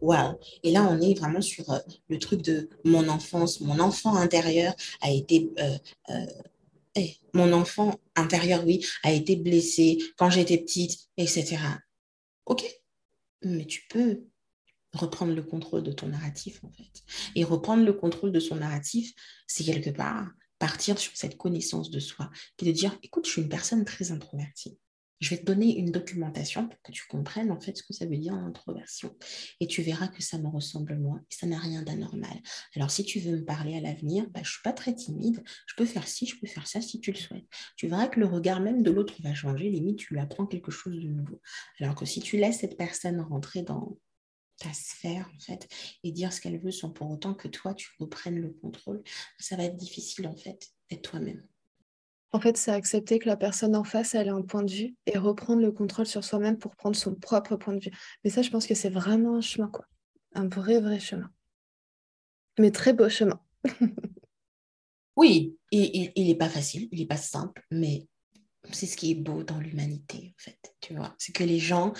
[0.00, 4.16] Waouh Et là, on est vraiment sur euh, le truc de mon enfance, mon enfant
[4.16, 5.78] intérieur a été euh,
[6.10, 6.26] euh,
[7.34, 11.58] mon enfant intérieur, oui, a été blessé quand j'étais petite, etc.
[12.46, 12.64] Ok,
[13.42, 14.24] mais tu peux
[14.92, 17.02] reprendre le contrôle de ton narratif, en fait.
[17.34, 19.12] Et reprendre le contrôle de son narratif,
[19.46, 23.32] c'est quelque part partir sur cette connaissance de soi, qui est de dire, écoute, je
[23.32, 24.78] suis une personne très introvertie.
[25.20, 28.06] Je vais te donner une documentation pour que tu comprennes en fait ce que ça
[28.06, 29.16] veut dire l'introversion.
[29.60, 32.40] Et tu verras que ça me ressemble moins et ça n'a rien d'anormal.
[32.76, 35.42] Alors si tu veux me parler à l'avenir, bah, je ne suis pas très timide.
[35.66, 37.46] Je peux faire ci, je peux faire ça si tu le souhaites.
[37.76, 39.70] Tu verras que le regard même de l'autre va changer.
[39.70, 41.40] Limite, tu lui apprends quelque chose de nouveau.
[41.80, 43.98] Alors que si tu laisses cette personne rentrer dans
[44.58, 45.68] ta sphère en fait
[46.02, 49.02] et dire ce qu'elle veut sans pour autant que toi tu reprennes le contrôle,
[49.38, 51.46] ça va être difficile en fait d'être toi-même.
[52.32, 55.16] En fait, c'est accepter que la personne en face, elle un point de vue et
[55.16, 57.90] reprendre le contrôle sur soi-même pour prendre son propre point de vue.
[58.22, 59.86] Mais ça, je pense que c'est vraiment un chemin, quoi.
[60.34, 61.30] Un vrai, vrai chemin.
[62.58, 63.40] Mais très beau chemin.
[65.16, 68.06] oui, il n'est pas facile, il n'est pas simple, mais
[68.72, 70.74] c'est ce qui est beau dans l'humanité, en fait.
[70.80, 71.94] Tu vois, c'est que les gens,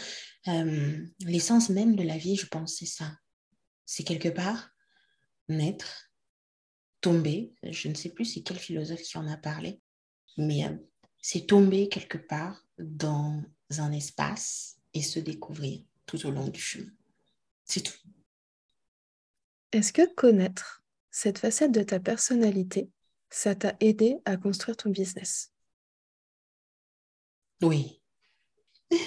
[0.48, 3.12] euh, l'essence même de la vie, je pense, c'est ça.
[3.86, 4.70] C'est quelque part
[5.48, 6.10] naître,
[7.00, 7.54] tomber.
[7.62, 9.80] Je ne sais plus c'est quel philosophe qui en a parlé
[10.38, 10.76] mais euh,
[11.20, 13.42] c'est tomber quelque part dans
[13.76, 16.90] un espace et se découvrir tout au long du chemin.
[17.64, 17.98] C'est tout.
[19.72, 22.90] Est-ce que connaître cette facette de ta personnalité,
[23.28, 25.52] ça t'a aidé à construire ton business?
[27.62, 28.00] Oui.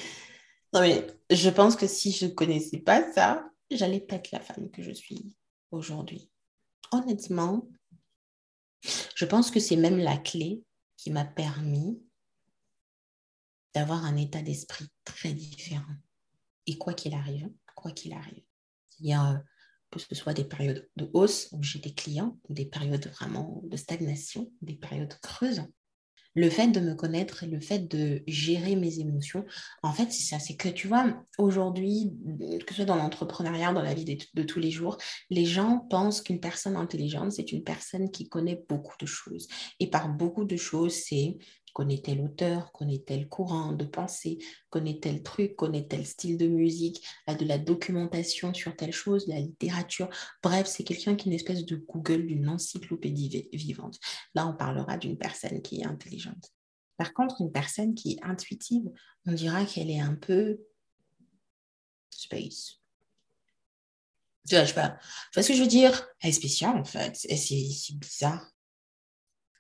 [0.74, 4.40] Non mais je pense que si je ne connaissais pas ça, j'allais pas être la
[4.40, 5.36] femme que je suis
[5.70, 6.32] aujourd'hui.
[6.94, 7.68] Honnêtement,
[9.14, 10.64] je pense que c'est même la clé
[11.02, 12.00] qui m'a permis
[13.74, 15.96] d'avoir un état d'esprit très différent.
[16.68, 18.44] Et quoi qu'il arrive, quoi qu'il arrive.
[19.90, 23.64] Que ce soit des périodes de hausse où j'ai des clients, ou des périodes vraiment
[23.64, 25.64] de stagnation, des périodes creuses,
[26.34, 29.46] le fait de me connaître, le fait de gérer mes émotions,
[29.84, 30.40] en fait, c'est ça.
[30.40, 31.06] C'est que tu vois,
[31.38, 32.14] aujourd'hui,
[32.66, 34.98] que ce soit dans l'entrepreneuriat, dans la vie de, tous les jours,
[35.30, 39.48] les gens pensent qu'une personne intelligente, c'est une personne qui connaît beaucoup de choses.
[39.80, 41.38] Et par beaucoup de choses, c'est
[41.74, 46.48] connaît tel auteur, connaît tel courant de pensée, connaît tel truc, connaît tel style de
[46.48, 50.10] musique, a de la documentation sur telle chose, de la littérature.
[50.44, 54.00] Bref, c'est quelqu'un qui est une espèce de Google, d'une encyclopédie vivante.
[54.36, 56.52] Là, on parlera d'une personne qui est intelligente.
[56.98, 58.84] Par contre, une personne qui est intuitive,
[59.26, 60.60] on dira qu'elle est un peu
[62.10, 62.78] space.
[64.48, 64.98] Tu vois, je sais pas.
[65.32, 66.08] Tu vois ce que je veux dire?
[66.20, 67.16] Elle est spéciale, en fait.
[67.16, 68.51] C'est bizarre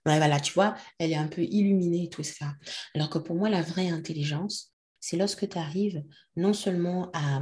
[0.05, 2.55] voilà, tu vois, elle est un peu illuminée, tout ça.
[2.95, 6.03] Alors que pour moi, la vraie intelligence, c'est lorsque tu arrives
[6.35, 7.41] non seulement à,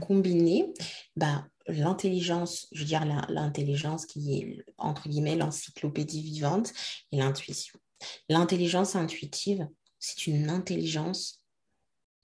[0.00, 0.72] combiner
[1.16, 6.72] bah, l'intelligence, je veux dire l'intelligence qui est, entre guillemets, l'encyclopédie vivante
[7.12, 7.78] et l'intuition.
[8.28, 9.66] L'intelligence intuitive,
[9.98, 11.42] c'est une intelligence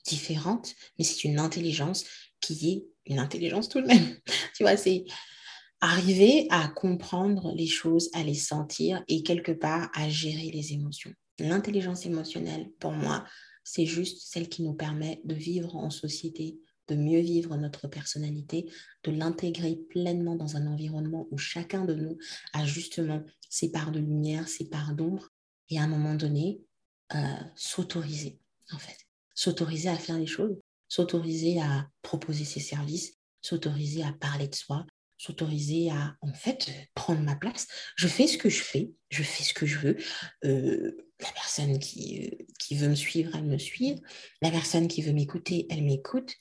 [0.05, 2.05] différente, mais c'est une intelligence
[2.41, 4.19] qui est une intelligence tout de même.
[4.55, 5.05] tu vois, c'est
[5.81, 11.13] arriver à comprendre les choses, à les sentir et quelque part à gérer les émotions.
[11.39, 13.25] L'intelligence émotionnelle, pour moi,
[13.63, 16.59] c'est juste celle qui nous permet de vivre en société,
[16.89, 18.71] de mieux vivre notre personnalité,
[19.05, 22.17] de l'intégrer pleinement dans un environnement où chacun de nous
[22.53, 25.29] a justement ses parts de lumière, ses parts d'ombre,
[25.69, 26.61] et à un moment donné,
[27.15, 27.19] euh,
[27.55, 28.39] s'autoriser,
[28.73, 28.97] en fait.
[29.35, 30.57] S'autoriser à faire les choses,
[30.89, 34.87] s'autoriser à proposer ses services, s'autoriser à parler de soi,
[35.19, 37.67] s'autoriser à en fait prendre ma place.
[37.97, 39.97] Je fais ce que je fais, je fais ce que je veux.
[40.45, 44.03] Euh, la personne qui, euh, qui veut me suivre, elle me suit.
[44.43, 46.35] La personne qui veut m'écouter, elle m'écoute.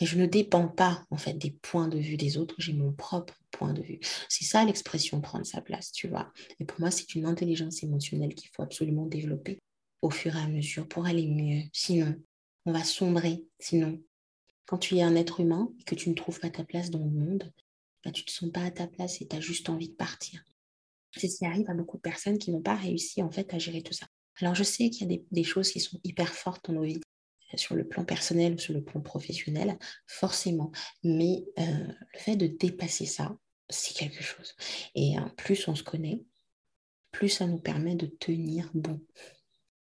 [0.00, 2.92] Mais je ne dépends pas en fait des points de vue des autres, j'ai mon
[2.92, 4.00] propre point de vue.
[4.28, 6.30] C'est ça l'expression prendre sa place, tu vois.
[6.60, 9.58] Et pour moi, c'est une intelligence émotionnelle qu'il faut absolument développer
[10.02, 11.62] au fur et à mesure pour aller mieux.
[11.72, 12.14] Sinon,
[12.66, 13.44] on va sombrer.
[13.58, 14.00] Sinon,
[14.66, 16.98] quand tu es un être humain et que tu ne trouves pas ta place dans
[16.98, 17.50] le monde,
[18.10, 20.44] tu ne te sens pas à ta place et tu as juste envie de partir.
[21.16, 23.58] C'est ce qui arrive à beaucoup de personnes qui n'ont pas réussi en fait à
[23.58, 24.06] gérer tout ça.
[24.40, 27.00] Alors je sais qu'il y a des, choses qui sont hyper fortes dans nos vies,
[27.54, 30.70] euh, sur le plan personnel ou sur le plan professionnel, forcément.
[31.02, 33.36] Mais euh, le fait de dépasser ça,
[33.68, 34.54] c'est quelque chose.
[34.94, 36.22] Et plus on se connaît,
[37.10, 39.00] plus ça nous permet de tenir bon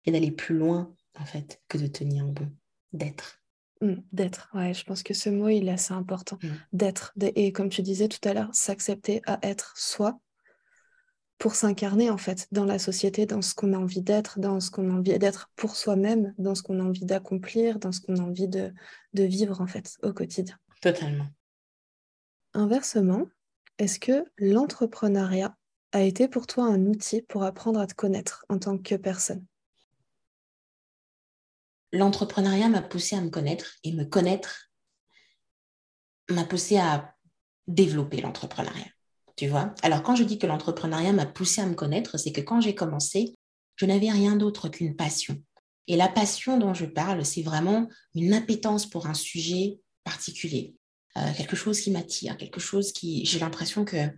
[0.05, 2.51] et d'aller plus loin en fait que de tenir bon,
[2.93, 3.44] d'être.
[3.81, 6.39] Mmh, d'être, ouais, je pense que ce mot, il est assez important.
[6.43, 6.49] Mmh.
[6.73, 7.13] D'être.
[7.21, 10.19] Et comme tu disais tout à l'heure, s'accepter à être soi
[11.39, 14.71] pour s'incarner, en fait, dans la société, dans ce qu'on a envie d'être, dans ce
[14.71, 18.17] qu'on a envie d'être pour soi-même, dans ce qu'on a envie d'accomplir, dans ce qu'on
[18.17, 18.73] a envie de,
[19.13, 20.57] de vivre, en fait, au quotidien.
[20.81, 21.27] Totalement.
[22.55, 23.27] Inversement,
[23.79, 25.57] est-ce que l'entrepreneuriat
[25.91, 29.45] a été pour toi un outil pour apprendre à te connaître en tant que personne?
[31.95, 34.71] L'entrepreneuriat m'a poussé à me connaître et me connaître
[36.29, 37.15] m'a poussé à
[37.69, 38.89] développer l'entrepreneuriat.
[39.37, 42.41] Tu vois Alors, quand je dis que l'entrepreneuriat m'a poussé à me connaître, c'est que
[42.41, 43.35] quand j'ai commencé,
[43.77, 45.41] je n'avais rien d'autre qu'une passion.
[45.87, 50.75] Et la passion dont je parle, c'est vraiment une appétence pour un sujet particulier,
[51.17, 54.09] euh, quelque chose qui m'attire, quelque chose qui, j'ai l'impression que,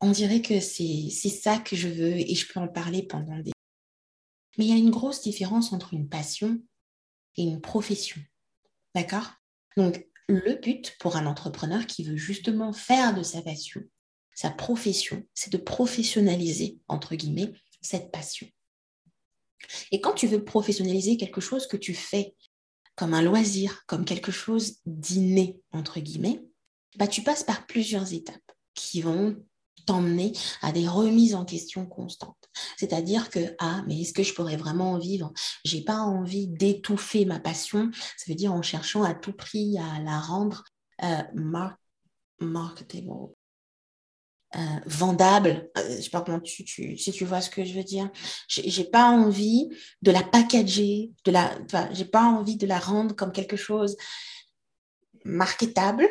[0.00, 3.52] on dirait que c'est ça que je veux et je peux en parler pendant des.
[4.58, 6.60] Mais il y a une grosse différence entre une passion
[7.36, 8.20] et une profession.
[8.94, 9.32] D'accord?
[9.76, 13.82] Donc, le but pour un entrepreneur qui veut justement faire de sa passion
[14.34, 18.48] sa profession, c'est de professionnaliser, entre guillemets, cette passion.
[19.90, 22.34] Et quand tu veux professionnaliser quelque chose que tu fais
[22.96, 26.42] comme un loisir, comme quelque chose d'inné, entre guillemets,
[26.96, 29.36] bah, tu passes par plusieurs étapes qui vont
[29.86, 32.50] t'emmener à des remises en question constantes.
[32.76, 35.32] C'est-à-dire que, ah, mais est-ce que je pourrais vraiment en vivre?
[35.64, 40.00] J'ai pas envie d'étouffer ma passion, ça veut dire en cherchant à tout prix à
[40.00, 40.64] la rendre
[41.02, 41.22] euh,
[42.40, 43.28] marketable,
[44.54, 45.70] euh, vendable.
[45.78, 48.10] Euh, je sais pas comment tu, tu, si tu vois ce que je veux dire.
[48.48, 49.68] J'ai pas envie
[50.02, 51.58] de la packager, de la,
[51.92, 53.96] j'ai pas envie de la rendre comme quelque chose
[55.24, 56.08] marketable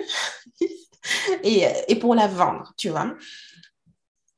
[1.44, 3.16] et, et pour la vendre, tu vois.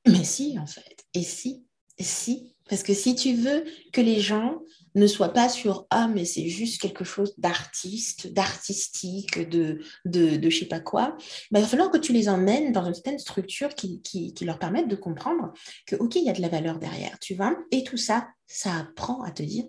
[0.05, 1.05] Mais si, en fait.
[1.13, 1.65] Et si,
[1.97, 2.55] et si.
[2.69, 4.61] Parce que si tu veux que les gens
[4.95, 10.49] ne sois pas sur ah mais c'est juste quelque chose d'artiste, d'artistique, de, de de
[10.49, 11.17] je sais pas quoi.
[11.51, 14.87] Ben, il va falloir que tu les emmènes dans une certaine structure qui, leur permette
[14.87, 15.51] de comprendre
[15.85, 17.57] que ok il y a de la valeur derrière, tu vois.
[17.71, 19.65] Et tout ça, ça apprend à te dire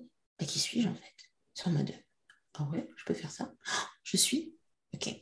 [0.47, 1.15] qui suis-je en fait?
[1.55, 1.93] C'est en mode
[2.55, 3.53] ah ouais je peux faire ça?
[4.03, 4.55] Je suis
[4.95, 5.15] ok.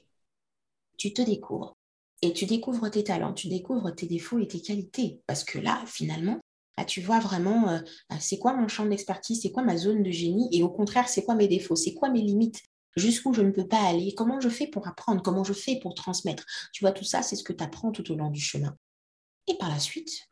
[0.98, 1.76] Tu te découvres
[2.22, 5.82] et tu découvres tes talents, tu découvres tes défauts et tes qualités parce que là
[5.86, 6.40] finalement
[6.84, 7.78] tu vois vraiment, euh,
[8.18, 11.24] c'est quoi mon champ d'expertise, c'est quoi ma zone de génie, et au contraire, c'est
[11.24, 12.60] quoi mes défauts, c'est quoi mes limites,
[12.96, 15.94] jusqu'où je ne peux pas aller, comment je fais pour apprendre, comment je fais pour
[15.94, 16.44] transmettre.
[16.72, 18.76] Tu vois, tout ça, c'est ce que tu apprends tout au long du chemin.
[19.48, 20.28] Et par la suite,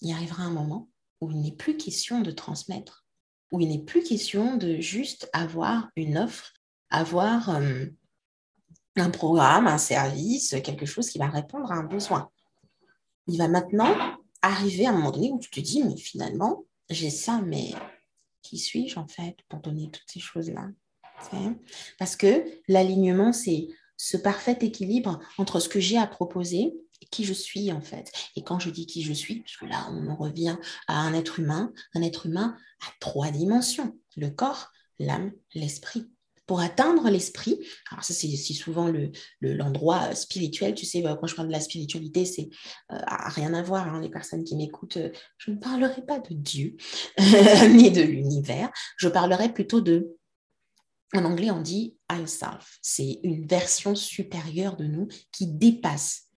[0.00, 0.88] il arrivera un moment
[1.20, 3.04] où il n'est plus question de transmettre,
[3.52, 6.52] où il n'est plus question de juste avoir une offre,
[6.90, 7.86] avoir euh,
[8.96, 12.30] un programme, un service, quelque chose qui va répondre à un besoin.
[13.26, 13.94] Il va maintenant
[14.42, 17.72] arriver à un moment donné où tu te dis, mais finalement, j'ai ça, mais
[18.42, 20.68] qui suis-je en fait pour donner toutes ces choses-là
[21.98, 27.24] Parce que l'alignement, c'est ce parfait équilibre entre ce que j'ai à proposer et qui
[27.24, 28.10] je suis en fait.
[28.34, 30.56] Et quand je dis qui je suis, parce que là, on en revient
[30.88, 36.10] à un être humain, un être humain à trois dimensions, le corps, l'âme, l'esprit
[36.50, 37.64] pour atteindre l'esprit.
[37.92, 38.92] Alors ça, c'est souvent
[39.40, 40.74] l'endroit le, spirituel.
[40.74, 42.50] Tu sais, quand je parle de la spiritualité, c'est
[42.90, 43.86] euh, rien à voir.
[43.86, 46.76] Hein, les personnes qui m'écoutent, euh, je ne parlerai pas de Dieu
[47.70, 48.68] ni de l'univers.
[48.96, 50.16] Je parlerai plutôt de...
[51.14, 52.80] En anglais, on dit I self.
[52.82, 56.30] C'est une version supérieure de nous qui dépasse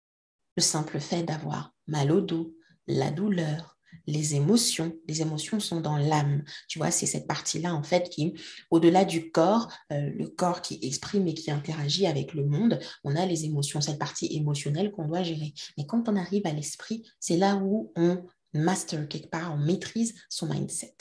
[0.59, 2.55] le simple fait d'avoir mal au dos,
[2.87, 3.72] la douleur,
[4.07, 4.93] les émotions.
[5.09, 6.45] Les émotions sont dans l'âme.
[6.69, 8.35] Tu vois, c'est cette partie-là, en fait, qui,
[8.71, 13.17] au-delà du corps, euh, le corps qui exprime et qui interagit avec le monde, on
[13.17, 15.55] a les émotions, cette partie émotionnelle qu'on doit gérer.
[15.77, 18.25] Mais quand on arrive à l'esprit, c'est là où on
[18.55, 20.95] master quelque part, on maîtrise son mindset.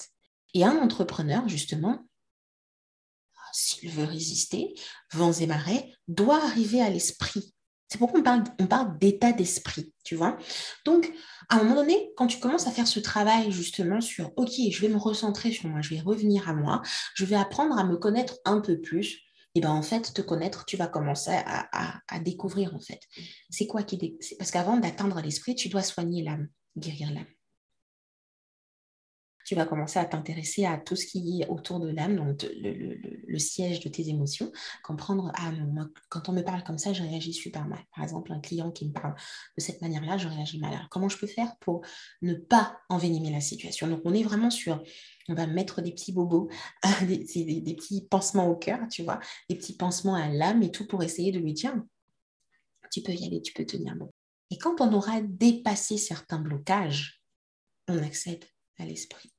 [0.54, 2.06] Et un entrepreneur, justement,
[3.54, 4.74] s'il veut résister,
[5.14, 7.54] vents et marées, doit arriver à l'esprit
[7.92, 10.38] c'est pourquoi on parle, d'état d'esprit, tu vois.
[10.86, 11.12] Donc,
[11.50, 14.80] à un moment donné, quand tu commences à faire ce travail justement sur, OK, je
[14.80, 16.82] vais me recentrer sur moi, je vais revenir à moi,
[17.16, 19.20] je vais apprendre à me connaître un peu plus,
[19.56, 23.02] et bien en fait, te connaître, tu vas commencer à, découvrir en fait.
[23.50, 24.18] C'est quoi qui...
[24.40, 27.28] Parce qu'avant d'atteindre l'esprit, tu dois soigner l'âme, guérir l'âme
[29.52, 33.38] tu vas commencer à t'intéresser à tout ce qui est autour de l'âme, donc le,
[33.38, 34.50] siège de tes émotions,
[34.82, 35.52] comprendre, ah,
[36.08, 37.84] quand on me parle comme ça, je réagis super mal.
[37.94, 39.14] Par exemple, un client qui me parle
[39.58, 40.74] de cette manière-là, je réagis mal.
[40.74, 41.82] Alors, comment je peux faire pour
[42.22, 43.90] ne pas envenimer la situation?
[43.90, 44.82] Donc, on est vraiment sur,
[45.28, 46.48] on va mettre des petits bobos,
[47.02, 50.88] des, des, petits pansements au cœur, tu vois, des petits pansements à l'âme et tout
[50.88, 51.76] pour essayer de lui dire,
[52.90, 54.10] tu peux y aller, tu peux tenir bon.
[54.50, 57.22] Et quand on aura dépassé certains blocages,
[57.90, 58.46] on accède
[58.78, 59.31] à l'esprit.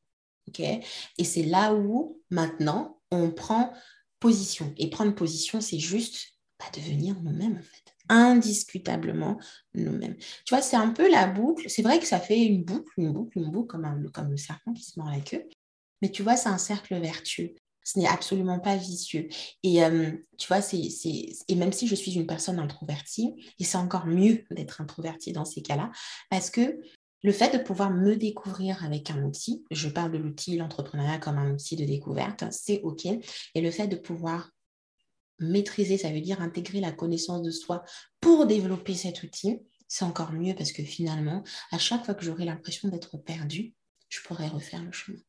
[0.59, 3.73] Et c'est là où maintenant on prend
[4.21, 4.73] position.
[4.77, 6.33] Et prendre position, c'est juste
[6.71, 7.95] devenir nous-mêmes en fait.
[8.09, 9.39] Indiscutablement
[9.75, 10.17] nous-mêmes.
[10.45, 11.69] Tu vois, c'est un peu la boucle.
[11.69, 14.37] C'est vrai que ça fait une boucle, une boucle, une boucle comme, un, comme le
[14.37, 15.49] serpent qui se mord la queue.
[16.03, 17.55] Mais tu vois, c'est un cercle vertueux.
[17.85, 19.29] Ce n'est absolument pas vicieux.
[19.63, 24.07] Et euh, tu vois, et même si je suis une personne introvertie, et c'est encore
[24.07, 25.91] mieux d'être introvertie dans ces cas-là,
[26.31, 26.81] parce que
[27.23, 31.39] le fait de pouvoir me découvrir avec un outil, je parle de l'outil, l'entrepreneuriat comme
[31.39, 33.07] un outil de découverte, c'est OK.
[33.07, 34.51] Et le fait de pouvoir
[35.39, 37.85] maîtriser, ça veut dire intégrer la connaissance de soi
[38.21, 42.45] pour développer cet outil, c'est encore mieux parce que finalement, à chaque fois que j'aurai
[42.45, 43.75] l'impression d'être perdu,
[44.09, 45.21] je pourrai refaire le chemin.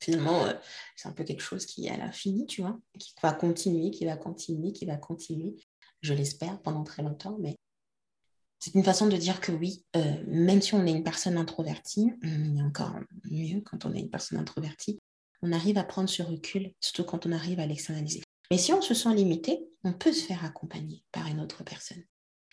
[0.00, 0.52] Finalement, euh,
[0.96, 4.04] c'est un peu quelque chose qui est à l'infini, tu vois, qui va continuer, qui
[4.04, 5.54] va continuer, qui va continuer,
[6.00, 7.56] je l'espère, pendant très longtemps, mais
[8.62, 12.12] c'est une façon de dire que oui, euh, même si on est une personne introvertie,
[12.22, 12.94] il y a encore
[13.28, 15.00] mieux quand on est une personne introvertie,
[15.42, 18.22] on arrive à prendre ce recul, surtout quand on arrive à l'externaliser.
[18.52, 22.04] Mais si on se sent limité, on peut se faire accompagner par une autre personne,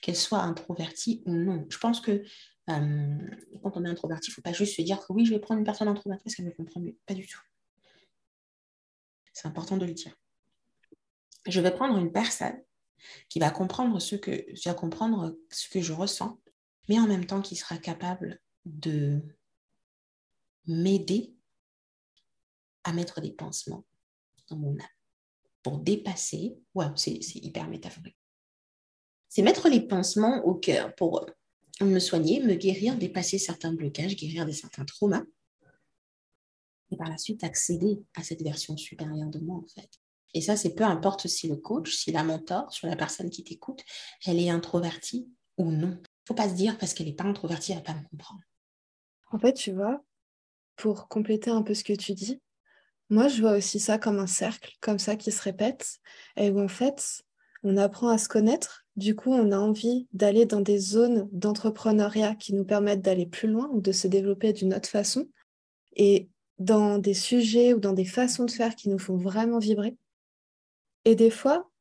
[0.02, 1.68] qu'elle soit introvertie ou non.
[1.70, 2.24] Je pense que
[2.70, 3.18] euh,
[3.62, 5.40] quand on est introverti, il ne faut pas juste se dire que oui, je vais
[5.40, 6.98] prendre une personne introvertie parce qu'elle me comprend mieux.
[7.06, 7.40] Pas du tout.
[9.32, 10.18] C'est important de le dire.
[11.48, 12.60] Je vais prendre une personne
[13.30, 16.40] qui va comprendre ce que, va comprendre ce que je ressens,
[16.88, 19.22] mais en même temps qui sera capable de
[20.66, 21.34] m'aider
[22.84, 23.86] à mettre des pansements
[24.50, 24.88] dans mon âme
[25.64, 26.58] pour dépasser.
[26.96, 28.18] C'est hyper métaphorique.
[29.28, 31.26] C'est mettre les pansements au cœur pour
[31.82, 35.24] me soigner, me guérir, dépasser certains blocages, guérir des certains traumas.
[36.92, 39.90] Et par la suite, accéder à cette version supérieure de moi, en fait.
[40.34, 43.44] Et ça, c'est peu importe si le coach, si la mentor, sur la personne qui
[43.44, 43.84] t'écoute,
[44.26, 45.90] elle est introvertie ou non.
[45.90, 48.00] Il ne faut pas se dire parce qu'elle n'est pas introvertie, elle ne va pas
[48.00, 48.42] me comprendre.
[49.32, 50.04] En fait, tu vois,
[50.76, 52.42] pour compléter un peu ce que tu dis,
[53.10, 56.00] Moi, je vois aussi ça comme un cercle, comme ça, qui se répète,
[56.38, 57.24] et où en fait,
[57.64, 58.86] on apprend à se connaître.
[58.96, 63.48] Du coup, on a envie d'aller dans des zones d'entrepreneuriat qui nous permettent d'aller plus
[63.48, 65.28] loin ou de se développer d'une autre façon.
[65.96, 69.96] Et dans des sujets ou dans des façons de faire qui nous font vraiment vibrer.
[71.10, 71.72] Et des fois,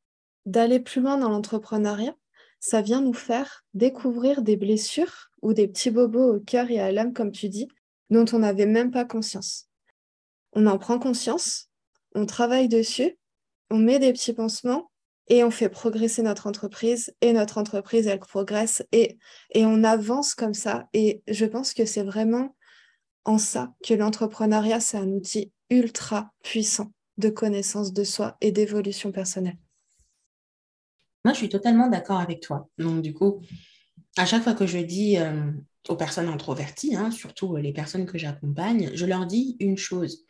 [0.46, 2.16] d'aller plus loin dans l'entrepreneuriat,
[2.60, 6.90] ça vient nous faire découvrir des blessures ou des petits bobos au cœur et à
[6.92, 7.68] l'âme, comme tu dis,
[8.08, 9.68] dont on n'avait même pas conscience
[10.52, 11.70] on en prend conscience,
[12.14, 13.18] on travaille dessus,
[13.70, 14.90] on met des petits pansements
[15.28, 19.18] et on fait progresser notre entreprise et notre entreprise, elle progresse et,
[19.54, 20.88] on avance comme ça.
[20.94, 22.56] Et je pense que c'est vraiment
[23.24, 29.12] en ça que l'entrepreneuriat, c'est un outil ultra puissant de connaissance de soi et d'évolution
[29.12, 29.58] personnelle.
[31.24, 32.68] Moi, je suis totalement d'accord avec toi.
[32.78, 33.42] Donc, du coup,
[34.16, 35.50] à chaque fois que je dis euh,
[35.88, 40.24] aux personnes introverties, hein, surtout les personnes que j'accompagne, je leur dis une chose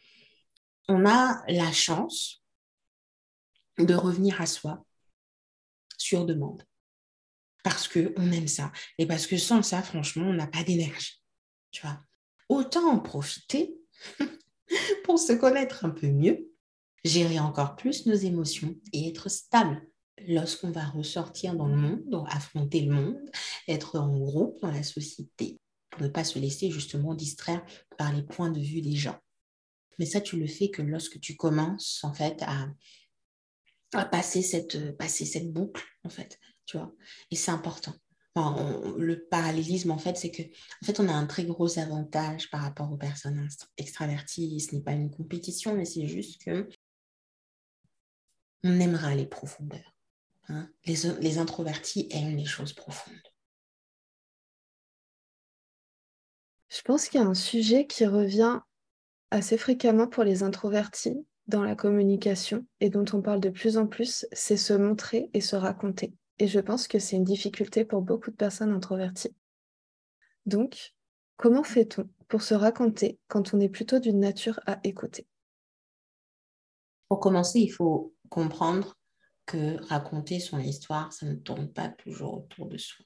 [0.89, 2.43] on a la chance
[3.79, 4.85] de revenir à soi
[5.97, 6.63] sur demande.
[7.63, 8.73] Parce qu'on aime ça.
[8.97, 11.23] Et parce que sans ça, franchement, on n'a pas d'énergie.
[11.71, 12.01] Tu vois
[12.49, 13.79] Autant en profiter
[15.05, 16.51] pour se connaître un peu mieux,
[17.05, 19.81] gérer encore plus nos émotions et être stable
[20.27, 23.31] lorsqu'on va ressortir dans le monde, affronter le monde,
[23.69, 27.65] être en groupe dans la société, pour ne pas se laisser justement distraire
[27.97, 29.19] par les points de vue des gens.
[29.99, 32.69] Mais ça, tu le fais que lorsque tu commences, en fait, à,
[34.07, 36.95] passer, cette, passer cette boucle, en fait, tu vois.
[37.31, 37.95] Et c'est important.
[38.37, 42.61] le parallélisme, en fait, c'est que, en fait, on a un très gros avantage par
[42.61, 44.61] rapport aux personnes extraverties.
[44.61, 46.69] Ce n'est pas une compétition, mais c'est juste que
[48.65, 49.95] on aimera les profondeurs.
[50.49, 50.69] Hein.
[50.85, 53.15] Les, les introvertis aiment les choses profondes.
[56.69, 58.61] Je pense qu'il y a un sujet qui revient
[59.31, 61.17] assez fréquemment pour les introvertis
[61.47, 65.41] dans la communication et dont on parle de plus en plus, c'est se montrer et
[65.41, 66.13] se raconter.
[66.39, 69.35] Et je pense que c'est une difficulté pour beaucoup de personnes introverties.
[70.47, 70.95] Donc,
[71.37, 75.27] comment fait-on pour se raconter quand on est plutôt d'une nature à écouter?
[77.09, 78.97] Pour commencer, il faut comprendre
[79.47, 83.05] que raconter son histoire, ça ne tourne pas toujours autour de soi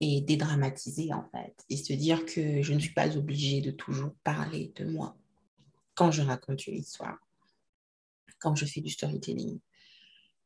[0.00, 4.14] et dédramatiser en fait et se dire que je ne suis pas obligée de toujours
[4.22, 5.16] parler de moi
[5.94, 7.18] quand je raconte une histoire,
[8.38, 9.60] quand je fais du storytelling,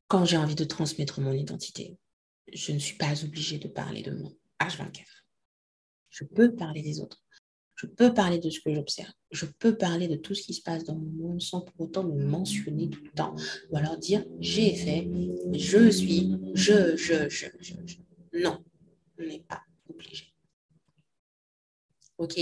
[0.06, 1.98] quand j'ai envie de transmettre mon identité.
[2.52, 5.04] Je ne suis pas obligée de parler de moi H24.
[6.08, 7.22] Je peux parler des autres.
[7.78, 9.12] Je peux parler de ce que j'observe.
[9.30, 12.02] Je peux parler de tout ce qui se passe dans mon monde sans pour autant
[12.02, 13.36] me mentionner tout le temps.
[13.70, 15.08] Ou alors dire j'ai fait,
[15.52, 17.74] je suis, je, je, je, je.
[18.34, 18.58] Non,
[19.18, 20.24] on n'est pas obligé.
[22.18, 22.36] OK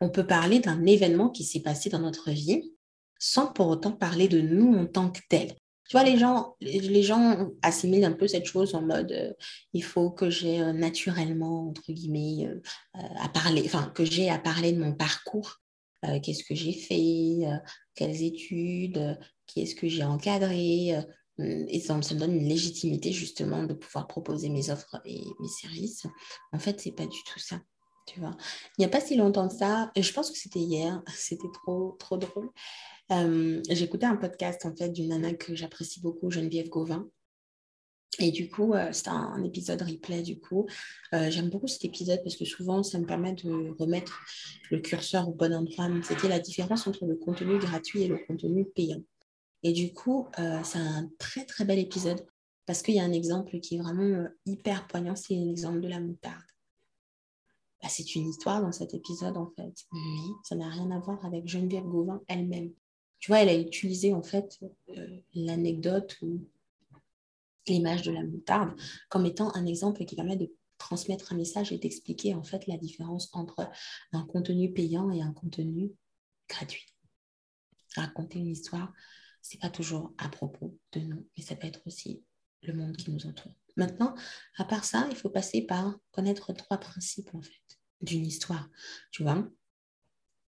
[0.00, 2.72] On peut parler d'un événement qui s'est passé dans notre vie
[3.18, 5.54] sans pour autant parler de nous en tant que tel.
[5.90, 9.32] Tu vois, les gens, les gens assimilent un peu cette chose en mode euh,
[9.72, 12.60] il faut que j'ai euh, naturellement, entre guillemets, euh,
[13.18, 15.56] à parler, enfin, que j'ai à parler de mon parcours.
[16.22, 17.40] Qu'est-ce que j'ai fait
[17.94, 20.94] Quelles études Qui est-ce que j'ai encadré
[21.38, 26.06] et ça, me donne une légitimité justement de pouvoir proposer mes offres et mes services.
[26.52, 27.60] En fait, c'est pas du tout ça.
[28.06, 28.34] Tu vois.
[28.78, 31.96] Il n'y a pas si longtemps que ça, je pense que c'était hier, c'était trop,
[31.98, 32.48] trop drôle.
[33.12, 37.08] Euh, J'écoutais un podcast en fait d'une nana que j'apprécie beaucoup, Geneviève Gauvin.
[38.18, 40.22] Et du coup, euh, c'est un, épisode replay.
[40.22, 40.66] Du coup,
[41.14, 44.20] euh, j'aime beaucoup cet épisode parce que souvent, ça me permet de remettre
[44.70, 45.88] le curseur au bon endroit.
[46.02, 49.02] C'était la différence entre le contenu gratuit et le contenu payant.
[49.62, 52.24] Et du coup, euh, c'est un très très bel épisode
[52.66, 56.00] parce qu'il y a un exemple qui est vraiment hyper poignant, c'est l'exemple de la
[56.00, 56.42] moutarde.
[57.82, 61.24] Bah, c'est une histoire dans cet épisode en fait, mais ça n'a rien à voir
[61.24, 62.70] avec Geneviève Gauvin elle-même.
[63.20, 64.58] Tu vois, elle a utilisé en fait
[64.96, 66.44] euh, l'anecdote ou
[67.66, 68.74] l'image de la moutarde
[69.08, 72.78] comme étant un exemple qui permet de transmettre un message et d'expliquer en fait la
[72.78, 73.70] différence entre
[74.12, 75.92] un contenu payant et un contenu
[76.48, 76.86] gratuit.
[77.94, 78.92] Raconter une histoire,
[79.42, 82.22] c'est pas toujours à propos de nous, mais ça peut être aussi
[82.62, 83.52] le monde qui nous entoure.
[83.76, 84.14] Maintenant,
[84.56, 88.68] à part ça, il faut passer par connaître trois principes en fait d'une histoire.
[89.10, 89.46] Tu vois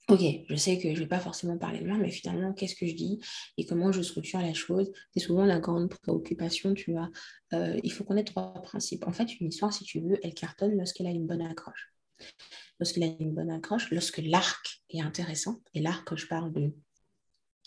[0.09, 2.75] Ok, je sais que je ne vais pas forcément parler de moi, mais finalement, qu'est-ce
[2.75, 3.19] que je dis
[3.57, 4.91] et comment je structure la chose?
[5.13, 7.11] C'est souvent la grande préoccupation, tu vois.
[7.53, 9.05] Euh, il faut connaître trois principes.
[9.05, 11.93] En fait, une histoire, si tu veux, elle cartonne lorsqu'elle a une bonne accroche.
[12.79, 16.73] Lorsqu'elle a une bonne accroche, lorsque l'arc est intéressant, et l'arc, je parle de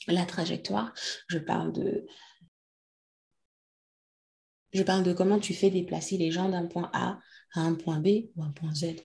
[0.08, 0.92] la trajectoire,
[1.28, 2.06] je parle de
[4.72, 7.20] je parle de comment tu fais déplacer les gens d'un point A
[7.54, 8.96] à un point B ou un point Z,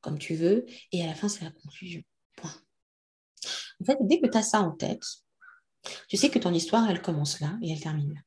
[0.00, 2.02] comme tu veux, et à la fin, c'est la conclusion.
[2.44, 5.04] En fait, dès que tu as ça en tête,
[6.08, 8.20] tu sais que ton histoire, elle commence là et elle termine là.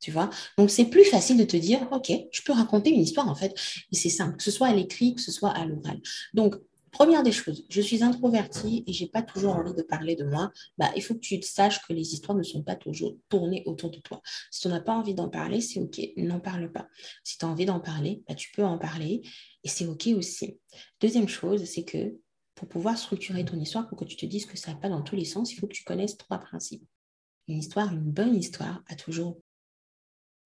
[0.00, 0.30] Tu vois?
[0.56, 3.52] Donc, c'est plus facile de te dire, OK, je peux raconter une histoire, en fait.
[3.92, 6.00] Et c'est simple, que ce soit à l'écrit, que ce soit à l'oral.
[6.34, 6.54] Donc,
[6.92, 10.52] première des choses, je suis introvertie et j'ai pas toujours envie de parler de moi.
[10.78, 13.90] Bah, il faut que tu saches que les histoires ne sont pas toujours tournées autour
[13.90, 14.22] de toi.
[14.50, 16.88] Si tu n'as pas envie d'en parler, c'est OK, n'en parle pas.
[17.24, 19.22] Si tu as envie d'en parler, bah, tu peux en parler
[19.64, 20.58] et c'est OK aussi.
[21.00, 22.14] Deuxième chose, c'est que
[22.58, 25.02] pour pouvoir structurer ton histoire, pour que tu te dises que ça va pas dans
[25.02, 26.84] tous les sens, il faut que tu connaisses trois principes.
[27.46, 29.38] Une histoire, une bonne histoire a toujours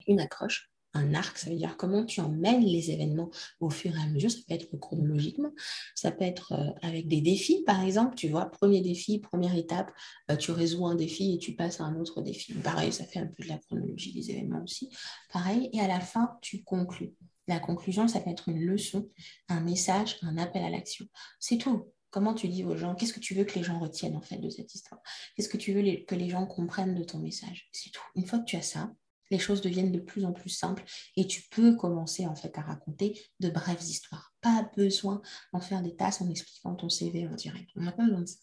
[0.05, 3.99] une accroche, un arc, ça veut dire comment tu emmènes les événements au fur et
[3.99, 4.29] à mesure.
[4.29, 5.49] Ça peut être chronologiquement,
[5.95, 8.13] ça peut être euh, avec des défis, par exemple.
[8.13, 9.91] Tu vois, premier défi, première étape,
[10.29, 12.53] euh, tu résous un défi et tu passes à un autre défi.
[12.53, 14.95] Pareil, ça fait un peu de la chronologie des événements aussi.
[15.31, 17.15] Pareil, et à la fin, tu conclus.
[17.47, 19.09] La conclusion, ça peut être une leçon,
[19.49, 21.07] un message, un appel à l'action.
[21.39, 21.91] C'est tout.
[22.13, 24.37] Comment tu dis aux gens, qu'est-ce que tu veux que les gens retiennent en fait
[24.37, 25.01] de cette histoire?
[25.35, 27.67] Qu'est-ce que tu veux que les gens comprennent de ton message?
[27.71, 28.03] C'est tout.
[28.13, 28.93] Une fois que tu as ça,
[29.31, 30.83] les choses deviennent de plus en plus simples
[31.17, 34.31] et tu peux commencer en fait à raconter de brèves histoires.
[34.41, 37.71] Pas besoin d'en faire des tasses en expliquant ton CV en direct.
[37.75, 38.37] On n'a pas besoin de ça.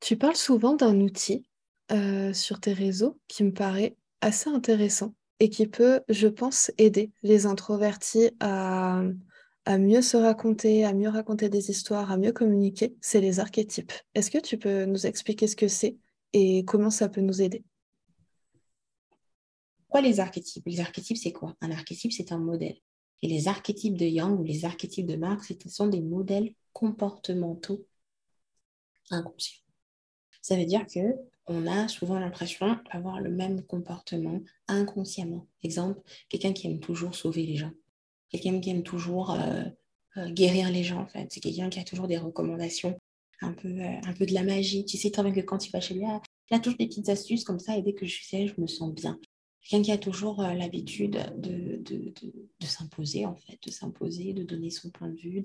[0.00, 1.46] Tu parles souvent d'un outil
[1.92, 7.12] euh, sur tes réseaux qui me paraît assez intéressant et qui peut, je pense, aider
[7.22, 9.04] les introvertis à,
[9.64, 13.92] à mieux se raconter, à mieux raconter des histoires, à mieux communiquer, c'est les archétypes.
[14.14, 15.96] Est-ce que tu peux nous expliquer ce que c'est
[16.32, 17.64] et comment ça peut nous aider?
[20.02, 20.66] Les archétypes?
[20.66, 21.56] Les archétypes, c'est quoi?
[21.60, 22.76] Un archétype, c'est un modèle.
[23.22, 27.86] Et les archétypes de Yang ou les archétypes de Marx, ce sont des modèles comportementaux
[29.10, 29.62] inconscients.
[30.42, 31.00] Ça veut dire que
[31.46, 35.46] on a souvent l'impression d'avoir le même comportement inconsciemment.
[35.62, 37.72] Exemple, quelqu'un qui aime toujours sauver les gens.
[38.34, 39.62] Quelqu'un qui aime toujours euh,
[40.16, 41.28] euh, guérir les gens, en fait.
[41.30, 42.98] C'est quelqu'un qui a toujours des recommandations,
[43.40, 44.84] un peu, euh, un peu de la magie.
[44.84, 47.08] Tu sais très bien que quand tu vas chez lui, il a toujours des petites
[47.08, 49.20] astuces comme ça, et dès que je sais, je me sens bien
[49.62, 55.08] quelqu'un qui a toujours l'habitude de, s'imposer, en fait, de s'imposer, de donner son point
[55.08, 55.44] de vue,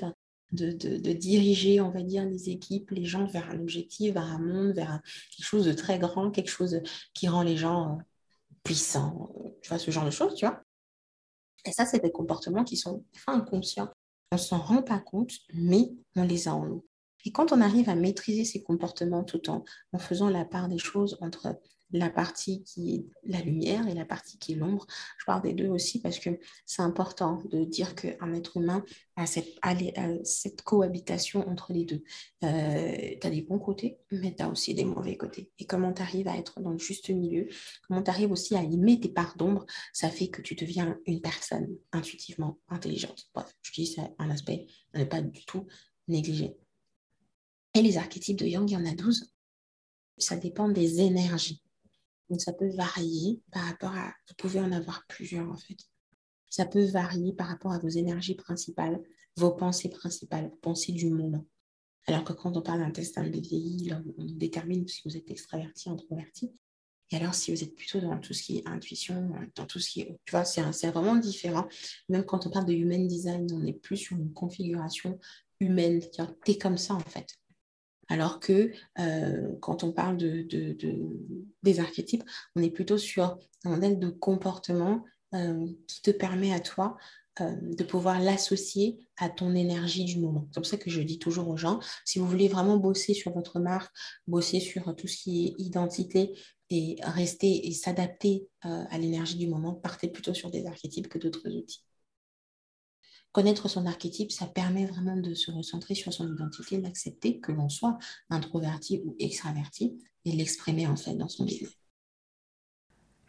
[0.52, 4.74] de, diriger, on va dire, les équipes, les gens vers un objectif, vers un monde,
[4.74, 5.00] vers
[5.38, 6.82] quelque chose de très grand, quelque chose
[7.14, 8.00] qui rend les gens
[8.64, 9.32] puissants,
[9.62, 10.64] tu vois, ce genre de choses, tu vois.
[11.66, 13.90] Et ça, c'est des comportements qui sont inconscients.
[14.32, 16.86] On ne s'en rend pas compte, mais on les a en nous.
[17.26, 20.78] Et quand on arrive à maîtriser ces comportements tout en, en faisant la part des
[20.78, 21.60] choses entre
[21.92, 24.86] la partie qui est la lumière et la partie qui est l'ombre.
[25.18, 26.30] Je parle des deux aussi parce que
[26.66, 28.84] c'est important de dire qu'un être humain
[29.16, 29.60] a cette,
[30.24, 32.04] cette cohabitation entre les deux.
[32.44, 35.52] Euh, tu as des bons côtés, mais tu as aussi des mauvais côtés.
[35.60, 37.48] Et comment tu arrives à être dans le juste milieu,
[37.88, 41.22] comment tu arrives aussi à aimer tes parts d'ombre, ça fait que tu deviens une
[41.22, 43.30] personne intuitivement intelligente.
[43.34, 45.68] Bref, je dis c'est un aspect à ne pas du tout
[46.08, 46.58] négliger.
[47.74, 49.32] Et les archétypes de Yang, il y en a 12.
[50.18, 51.62] Ça dépend des énergies.
[52.30, 54.14] Donc, ça peut varier par rapport à...
[54.28, 55.78] Vous pouvez en avoir plusieurs, en fait.
[56.50, 59.02] Ça peut varier par rapport à vos énergies principales,
[59.38, 61.46] vos pensées principales, vos pensées du moment.
[62.08, 66.52] Alors que quand on parle d'un test vieilli, on détermine si vous êtes extraverti, introverti.
[67.12, 69.90] Et alors, si vous êtes plutôt dans tout ce qui est intuition, dans tout ce
[69.90, 70.20] qui est.
[70.26, 71.68] Tu vois, c'est vraiment différent.
[72.08, 75.20] Même quand on parle de human design, on est plus sur une configuration
[75.60, 76.02] humaine.
[76.46, 77.39] Tu es comme ça, en fait.
[78.10, 80.46] Alors que euh, quand on parle de,
[81.64, 82.24] des archétypes,
[82.56, 85.06] on est plutôt sur un modèle de comportement
[85.36, 86.98] euh, qui te permet à toi
[87.40, 90.48] euh, de pouvoir l'associer à ton énergie du moment.
[90.52, 93.32] C'est pour ça que je dis toujours aux gens, si vous voulez vraiment bosser sur
[93.32, 93.94] votre marque,
[94.28, 96.36] bosser sur tout ce qui est identité
[96.72, 101.50] et rester et s'adapter à l'énergie du moment, partez plutôt sur des archétypes que d'autres
[101.50, 101.84] outils
[103.32, 107.70] connaître son archétype, ça permet vraiment de se recentrer sur son identité, d'accepter que l'on
[107.70, 107.98] soit
[108.30, 111.72] introverti ou extraverti et l'exprimer en fait dans son business.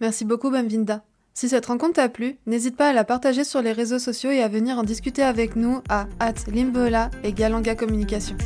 [0.01, 1.05] Merci beaucoup Bamvinda.
[1.35, 4.43] Si cette rencontre t'a plu, n'hésite pas à la partager sur les réseaux sociaux et
[4.43, 6.07] à venir en discuter avec nous à
[6.49, 8.37] limbola et Galanga Communication.